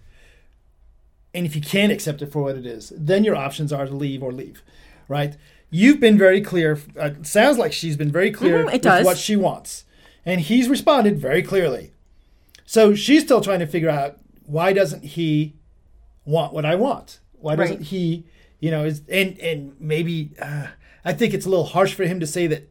And 1.33 1.45
if 1.45 1.55
you 1.55 1.61
can't 1.61 1.91
accept 1.91 2.21
it 2.21 2.31
for 2.31 2.41
what 2.43 2.55
it 2.55 2.65
is, 2.65 2.91
then 2.95 3.23
your 3.23 3.35
options 3.35 3.71
are 3.71 3.85
to 3.85 3.93
leave 3.93 4.23
or 4.23 4.31
leave, 4.31 4.63
right? 5.07 5.35
You've 5.69 5.99
been 5.99 6.17
very 6.17 6.41
clear. 6.41 6.79
Uh, 6.99 7.11
sounds 7.21 7.57
like 7.57 7.73
she's 7.73 7.97
been 7.97 8.11
very 8.11 8.31
clear 8.31 8.59
Mhm, 8.63 8.67
it 8.69 8.73
with 8.73 8.81
does. 8.81 9.05
what 9.05 9.17
she 9.17 9.35
wants. 9.35 9.83
And 10.25 10.41
he's 10.41 10.67
responded 10.69 11.19
very 11.19 11.43
clearly. 11.43 11.91
So 12.65 12.95
she's 12.95 13.23
still 13.23 13.41
trying 13.41 13.59
to 13.59 13.67
figure 13.67 13.89
out 13.89 14.17
why 14.45 14.73
doesn't 14.73 15.03
he 15.03 15.53
want 16.25 16.53
what 16.53 16.65
I 16.65 16.75
want? 16.75 17.19
Why 17.39 17.55
doesn't 17.55 17.77
Right. 17.77 17.85
he, 17.85 18.25
you 18.59 18.71
know, 18.71 18.85
is 18.85 19.01
and 19.09 19.37
and 19.39 19.75
maybe 19.79 20.31
uh, 20.41 20.67
I 21.05 21.13
think 21.13 21.33
it's 21.33 21.45
a 21.45 21.49
little 21.49 21.65
harsh 21.65 21.93
for 21.93 22.03
him 22.05 22.19
to 22.19 22.27
say 22.27 22.47
that 22.47 22.69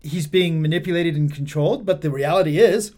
he's 0.00 0.26
being 0.26 0.62
manipulated 0.62 1.16
and 1.16 1.32
controlled, 1.34 1.84
but 1.84 2.00
the 2.00 2.10
reality 2.10 2.58
is 2.58 2.92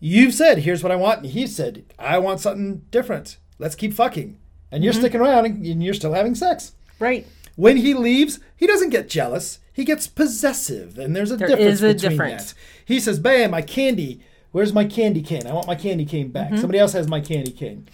you've 0.00 0.34
said 0.34 0.58
here's 0.58 0.82
what 0.82 0.92
I 0.92 0.96
want 0.96 1.22
and 1.22 1.30
he 1.32 1.46
said 1.46 1.84
I 1.98 2.18
want 2.18 2.40
something 2.40 2.82
different. 2.90 3.36
Let's 3.58 3.74
keep 3.74 3.92
fucking. 3.92 4.38
And 4.70 4.80
Mm-hmm. 4.80 4.84
you're 4.84 4.92
sticking 4.92 5.20
around 5.20 5.46
and 5.46 5.64
and 5.66 5.82
you're 5.82 5.94
still 5.94 6.12
having 6.12 6.34
sex. 6.34 6.72
Right. 6.98 7.26
When 7.56 7.78
he 7.78 7.94
leaves, 7.94 8.38
he 8.56 8.66
doesn't 8.66 8.90
get 8.90 9.08
jealous. 9.08 9.58
He 9.72 9.84
gets 9.84 10.06
possessive, 10.06 10.98
and 10.98 11.14
there's 11.14 11.30
a 11.30 11.36
There 11.36 11.48
difference 11.48 11.74
is 11.74 11.82
a 11.82 11.92
between 11.94 12.10
difference. 12.10 12.52
that. 12.52 12.58
He 12.84 13.00
says, 13.00 13.18
"Bam, 13.18 13.50
my 13.52 13.62
candy. 13.62 14.20
Where's 14.52 14.72
my 14.72 14.84
candy 14.84 15.22
cane? 15.22 15.46
I 15.46 15.52
want 15.52 15.66
my 15.66 15.74
candy 15.74 16.04
cane 16.04 16.28
back. 16.28 16.48
Mm-hmm. 16.48 16.56
Somebody 16.58 16.78
else 16.80 16.92
has 16.92 17.06
my 17.08 17.20
candy 17.20 17.50
cane." 17.52 17.88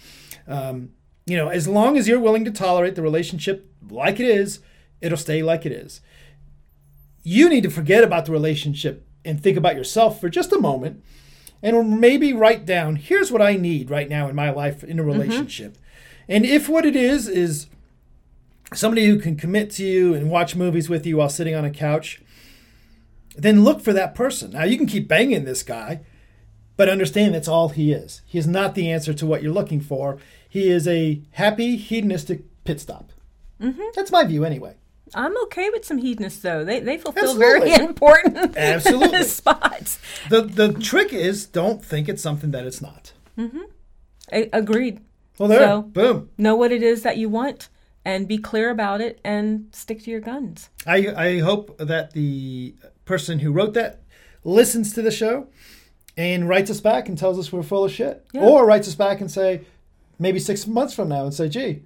Um, 0.47 0.91
you 1.25 1.35
know, 1.37 1.49
as 1.49 1.67
long 1.67 1.97
as 1.97 2.07
you're 2.07 2.19
willing 2.19 2.45
to 2.45 2.51
tolerate 2.51 2.95
the 2.95 3.01
relationship 3.01 3.69
like 3.89 4.19
it 4.19 4.27
is, 4.27 4.59
it'll 5.01 5.17
stay 5.17 5.41
like 5.43 5.65
it 5.65 5.71
is. 5.71 6.01
You 7.23 7.49
need 7.49 7.63
to 7.63 7.69
forget 7.71 8.03
about 8.03 8.25
the 8.25 8.31
relationship 8.31 9.07
and 9.23 9.41
think 9.41 9.57
about 9.57 9.75
yourself 9.75 10.19
for 10.21 10.29
just 10.29 10.53
a 10.53 10.59
moment, 10.59 11.03
and 11.63 11.99
maybe 11.99 12.31
write 12.33 12.65
down, 12.65 12.95
"Here's 12.97 13.31
what 13.31 13.41
I 13.41 13.55
need 13.55 13.89
right 13.89 14.07
now 14.07 14.27
in 14.29 14.35
my 14.35 14.51
life 14.51 14.83
in 14.83 14.99
a 14.99 15.03
Mm-hmm. 15.03 15.11
relationship." 15.11 15.77
And 16.27 16.45
if 16.45 16.69
what 16.69 16.85
it 16.85 16.95
is 16.95 17.27
is 17.27 17.67
somebody 18.73 19.05
who 19.07 19.19
can 19.19 19.35
commit 19.35 19.69
to 19.71 19.85
you 19.85 20.13
and 20.13 20.29
watch 20.29 20.55
movies 20.55 20.89
with 20.89 21.05
you 21.05 21.17
while 21.17 21.29
sitting 21.29 21.55
on 21.55 21.65
a 21.65 21.71
couch, 21.71 22.21
then 23.35 23.63
look 23.63 23.81
for 23.81 23.93
that 23.93 24.15
person. 24.15 24.51
Now 24.51 24.63
you 24.63 24.77
can 24.77 24.87
keep 24.87 25.07
banging 25.07 25.45
this 25.45 25.63
guy, 25.63 26.01
but 26.77 26.89
understand 26.89 27.33
that's 27.35 27.47
all 27.47 27.69
he 27.69 27.91
is. 27.91 28.21
He 28.25 28.37
is 28.37 28.47
not 28.47 28.75
the 28.75 28.91
answer 28.91 29.13
to 29.13 29.25
what 29.25 29.41
you're 29.43 29.53
looking 29.53 29.81
for. 29.81 30.17
He 30.55 30.69
is 30.69 30.87
a 30.87 31.21
happy 31.31 31.75
hedonistic 31.75 32.43
pit 32.63 32.79
stop. 32.79 33.11
Mm-hmm. 33.61 33.81
That's 33.93 34.09
my 34.11 34.23
view, 34.23 34.45
anyway. 34.45 34.75
I'm 35.13 35.37
okay 35.43 35.69
with 35.69 35.83
some 35.85 35.97
hedonists 35.99 36.41
though. 36.41 36.63
They 36.65 36.79
they 36.79 36.97
fulfill 36.97 37.35
very 37.35 37.73
important 37.89 38.55
Absolutely. 38.57 39.23
spots. 39.41 39.99
the 40.29 40.41
The 40.41 40.73
trick 40.73 41.13
is 41.13 41.45
don't 41.45 41.83
think 41.83 42.07
it's 42.09 42.21
something 42.21 42.51
that 42.51 42.65
it's 42.65 42.81
not. 42.81 43.11
A- 43.37 44.49
agreed. 44.53 45.01
Well, 45.37 45.49
there, 45.49 45.59
So- 45.59 45.81
boom. 45.83 46.29
Know 46.37 46.55
what 46.55 46.71
it 46.71 46.81
is 46.81 47.03
that 47.03 47.17
you 47.17 47.29
want 47.29 47.69
and 48.03 48.27
be 48.27 48.37
clear 48.37 48.69
about 48.69 49.01
it 49.01 49.19
and 49.23 49.67
stick 49.73 50.03
to 50.03 50.11
your 50.11 50.21
guns. 50.21 50.69
I 50.87 51.07
I 51.27 51.39
hope 51.39 51.77
that 51.77 52.13
the 52.13 52.75
person 53.05 53.39
who 53.39 53.51
wrote 53.51 53.73
that 53.73 54.01
listens 54.43 54.93
to 54.93 55.01
the 55.01 55.11
show 55.11 55.47
and 56.17 56.47
writes 56.47 56.71
us 56.71 56.79
back 56.81 57.09
and 57.09 57.17
tells 57.17 57.37
us 57.37 57.51
we're 57.51 57.61
full 57.63 57.83
of 57.85 57.91
shit, 57.91 58.25
Yeah. 58.33 58.41
or 58.45 58.65
writes 58.65 58.87
us 58.87 58.95
back 58.95 59.21
and 59.21 59.29
say 59.29 59.61
maybe 60.19 60.39
six 60.39 60.65
months 60.67 60.93
from 60.93 61.09
now 61.09 61.23
and 61.23 61.33
say, 61.33 61.49
"Gee, 61.49 61.83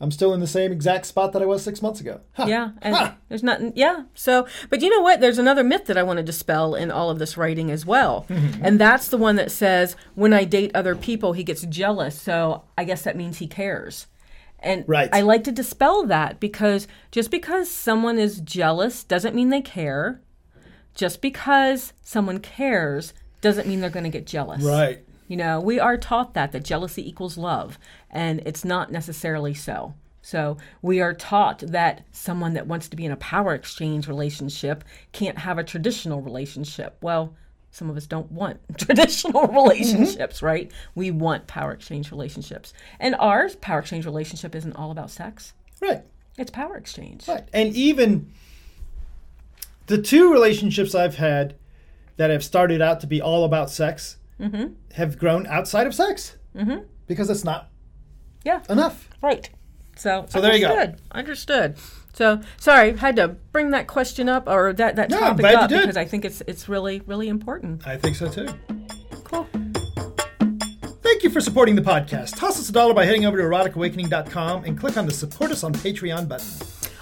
I'm 0.00 0.10
still 0.10 0.34
in 0.34 0.40
the 0.40 0.46
same 0.46 0.72
exact 0.72 1.06
spot 1.06 1.32
that 1.32 1.42
I 1.42 1.46
was 1.46 1.62
six 1.62 1.80
months 1.82 2.00
ago." 2.00 2.20
Huh. 2.32 2.46
Yeah, 2.48 2.70
and 2.82 2.94
Huh. 2.96 3.12
there's 3.28 3.42
nothing. 3.42 3.72
Yeah, 3.76 4.02
so 4.14 4.46
but 4.70 4.82
you 4.82 4.90
know 4.90 5.00
what? 5.02 5.20
There's 5.20 5.38
another 5.38 5.64
myth 5.64 5.86
that 5.86 5.96
I 5.98 6.02
want 6.02 6.16
to 6.18 6.22
dispel 6.22 6.74
in 6.74 6.90
all 6.90 7.10
of 7.10 7.18
this 7.18 7.36
writing 7.36 7.70
as 7.70 7.84
well, 7.86 8.26
Mm-hmm. 8.30 8.64
and 8.64 8.80
that's 8.80 9.08
the 9.08 9.16
one 9.18 9.36
that 9.36 9.50
says 9.50 9.96
when 10.14 10.32
I 10.32 10.44
date 10.44 10.70
other 10.74 10.94
people, 10.96 11.32
he 11.32 11.44
gets 11.44 11.62
jealous. 11.62 12.20
So 12.20 12.64
I 12.76 12.84
guess 12.84 13.02
that 13.02 13.16
means 13.16 13.38
he 13.38 13.46
cares. 13.46 14.06
And 14.60 14.82
Right. 14.88 15.10
I 15.12 15.20
like 15.20 15.44
to 15.44 15.52
dispel 15.52 16.06
that 16.06 16.40
because 16.40 16.88
just 17.10 17.30
because 17.30 17.68
someone 17.70 18.18
is 18.18 18.40
jealous 18.40 19.04
doesn't 19.04 19.34
mean 19.34 19.50
they 19.50 19.60
care. 19.60 20.20
Just 20.94 21.20
because 21.20 21.92
someone 22.02 22.38
cares 22.38 23.12
doesn't 23.42 23.66
mean 23.68 23.80
they're 23.80 23.90
going 23.90 24.04
to 24.04 24.10
get 24.10 24.26
jealous. 24.26 24.62
Right. 24.62 25.00
You 25.26 25.36
know, 25.36 25.60
we 25.60 25.80
are 25.80 25.96
taught 25.96 26.34
that 26.34 26.52
that 26.52 26.64
jealousy 26.64 27.06
equals 27.08 27.38
love, 27.38 27.78
and 28.10 28.42
it's 28.44 28.64
not 28.64 28.92
necessarily 28.92 29.54
so. 29.54 29.94
So 30.20 30.56
we 30.80 31.00
are 31.00 31.12
taught 31.12 31.58
that 31.60 32.06
someone 32.10 32.54
that 32.54 32.66
wants 32.66 32.88
to 32.88 32.96
be 32.96 33.04
in 33.04 33.12
a 33.12 33.16
power 33.16 33.54
exchange 33.54 34.08
relationship 34.08 34.82
can't 35.12 35.38
have 35.38 35.58
a 35.58 35.64
traditional 35.64 36.22
relationship. 36.22 36.96
Well, 37.02 37.34
some 37.70 37.90
of 37.90 37.96
us 37.96 38.06
don't 38.06 38.32
want 38.32 38.60
traditional 38.78 39.42
mm-hmm. 39.42 39.54
relationships, 39.54 40.42
right? 40.42 40.70
We 40.94 41.10
want 41.10 41.46
power 41.46 41.72
exchange 41.72 42.10
relationships. 42.10 42.72
And 42.98 43.14
ours 43.16 43.56
power 43.56 43.80
exchange 43.80 44.06
relationship 44.06 44.54
isn't 44.54 44.76
all 44.76 44.90
about 44.90 45.10
sex. 45.10 45.52
Right. 45.82 46.02
It's 46.38 46.50
power 46.50 46.76
exchange. 46.76 47.28
Right. 47.28 47.46
And 47.52 47.74
even 47.74 48.32
the 49.88 50.00
two 50.00 50.32
relationships 50.32 50.94
I've 50.94 51.16
had 51.16 51.54
that 52.16 52.30
have 52.30 52.44
started 52.44 52.80
out 52.80 53.00
to 53.00 53.06
be 53.06 53.20
all 53.20 53.44
about 53.44 53.70
sex 53.70 54.16
Mm-hmm. 54.40 54.74
have 54.94 55.18
grown 55.18 55.46
outside 55.46 55.86
of 55.86 55.94
sex 55.94 56.36
mm-hmm. 56.56 56.84
because 57.06 57.30
it's 57.30 57.44
not 57.44 57.70
Yeah. 58.44 58.62
enough. 58.68 59.08
Right. 59.22 59.48
So, 59.96 60.26
So 60.28 60.40
there 60.40 60.54
you 60.54 60.60
go. 60.66 60.94
understood. 61.12 61.76
So 62.14 62.40
sorry, 62.58 62.96
had 62.96 63.16
to 63.16 63.28
bring 63.28 63.70
that 63.70 63.86
question 63.86 64.28
up 64.28 64.48
or 64.48 64.72
that, 64.72 64.96
that 64.96 65.10
No, 65.10 65.18
topic 65.20 65.44
up 65.46 65.68
because 65.70 65.96
I 65.96 66.04
think 66.04 66.24
it's 66.24 66.42
it's 66.46 66.68
really 66.68 67.02
really 67.06 67.28
important. 67.28 67.86
I 67.86 67.96
think 67.96 68.16
so 68.16 68.28
too. 68.28 68.48
Cool. 69.24 69.48
Thank 71.02 71.22
you 71.22 71.30
for 71.30 71.40
supporting 71.40 71.74
the 71.74 71.82
podcast. 71.82 72.36
Toss 72.38 72.58
us 72.58 72.68
a 72.68 72.72
dollar 72.72 72.94
by 72.94 73.04
heading 73.04 73.24
over 73.26 73.36
to 73.36 73.42
eroticawakening.com 73.44 74.64
and 74.64 74.78
click 74.78 74.96
on 74.96 75.06
the 75.06 75.12
support 75.12 75.50
us 75.50 75.62
on 75.62 75.72
Patreon 75.74 76.28
button. 76.28 76.48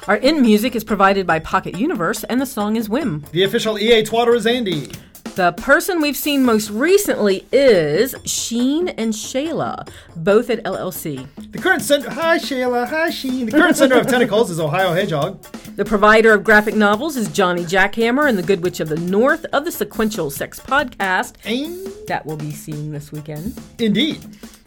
Our 0.08 0.16
in 0.16 0.42
music 0.42 0.74
is 0.74 0.82
provided 0.82 1.26
by 1.26 1.38
Pocket 1.38 1.78
Universe, 1.78 2.24
and 2.24 2.40
the 2.40 2.46
song 2.46 2.74
is 2.76 2.88
Whim. 2.88 3.24
The 3.30 3.44
official 3.44 3.78
EA 3.78 4.02
twatter 4.02 4.34
is 4.34 4.46
Andy. 4.46 4.90
The 5.34 5.52
person 5.56 6.02
we've 6.02 6.16
seen 6.16 6.44
most 6.44 6.68
recently 6.70 7.46
is 7.52 8.14
Sheen 8.26 8.88
and 8.90 9.14
Shayla, 9.14 9.88
both 10.14 10.50
at 10.50 10.62
LLC. 10.64 11.26
The 11.52 11.58
current 11.58 11.80
center. 11.80 12.10
Hi 12.10 12.36
Shayla. 12.38 12.86
Hi 12.86 13.08
Sheen. 13.08 13.46
The 13.46 13.52
current 13.52 13.76
center 13.76 13.98
of 13.98 14.06
tentacles 14.06 14.50
is 14.50 14.60
Ohio 14.60 14.92
Hedgehog. 14.92 15.42
The 15.76 15.86
provider 15.86 16.34
of 16.34 16.44
graphic 16.44 16.74
novels 16.74 17.16
is 17.16 17.28
Johnny 17.28 17.64
Jackhammer 17.64 18.28
and 18.28 18.36
the 18.36 18.42
Good 18.42 18.62
Witch 18.62 18.80
of 18.80 18.90
the 18.90 18.96
North 18.98 19.46
of 19.54 19.64
the 19.64 19.72
Sequential 19.72 20.30
Sex 20.30 20.60
Podcast 20.60 21.34
And 21.44 21.86
that 22.08 22.26
we'll 22.26 22.36
be 22.36 22.50
seeing 22.52 22.92
this 22.92 23.10
weekend. 23.10 23.58
indeed. 23.78 24.20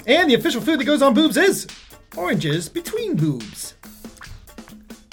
And 0.08 0.30
the 0.32 0.34
official 0.36 0.62
food 0.62 0.80
that 0.80 0.86
goes 0.86 1.04
on 1.04 1.14
boobs 1.14 1.38
is 1.38 1.68
oranges 2.18 2.70
between 2.70 3.16
boobs. 3.16 3.76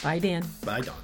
Bye, 0.03 0.19
Dan. 0.19 0.45
Bye, 0.65 0.81
Dawn. 0.81 0.97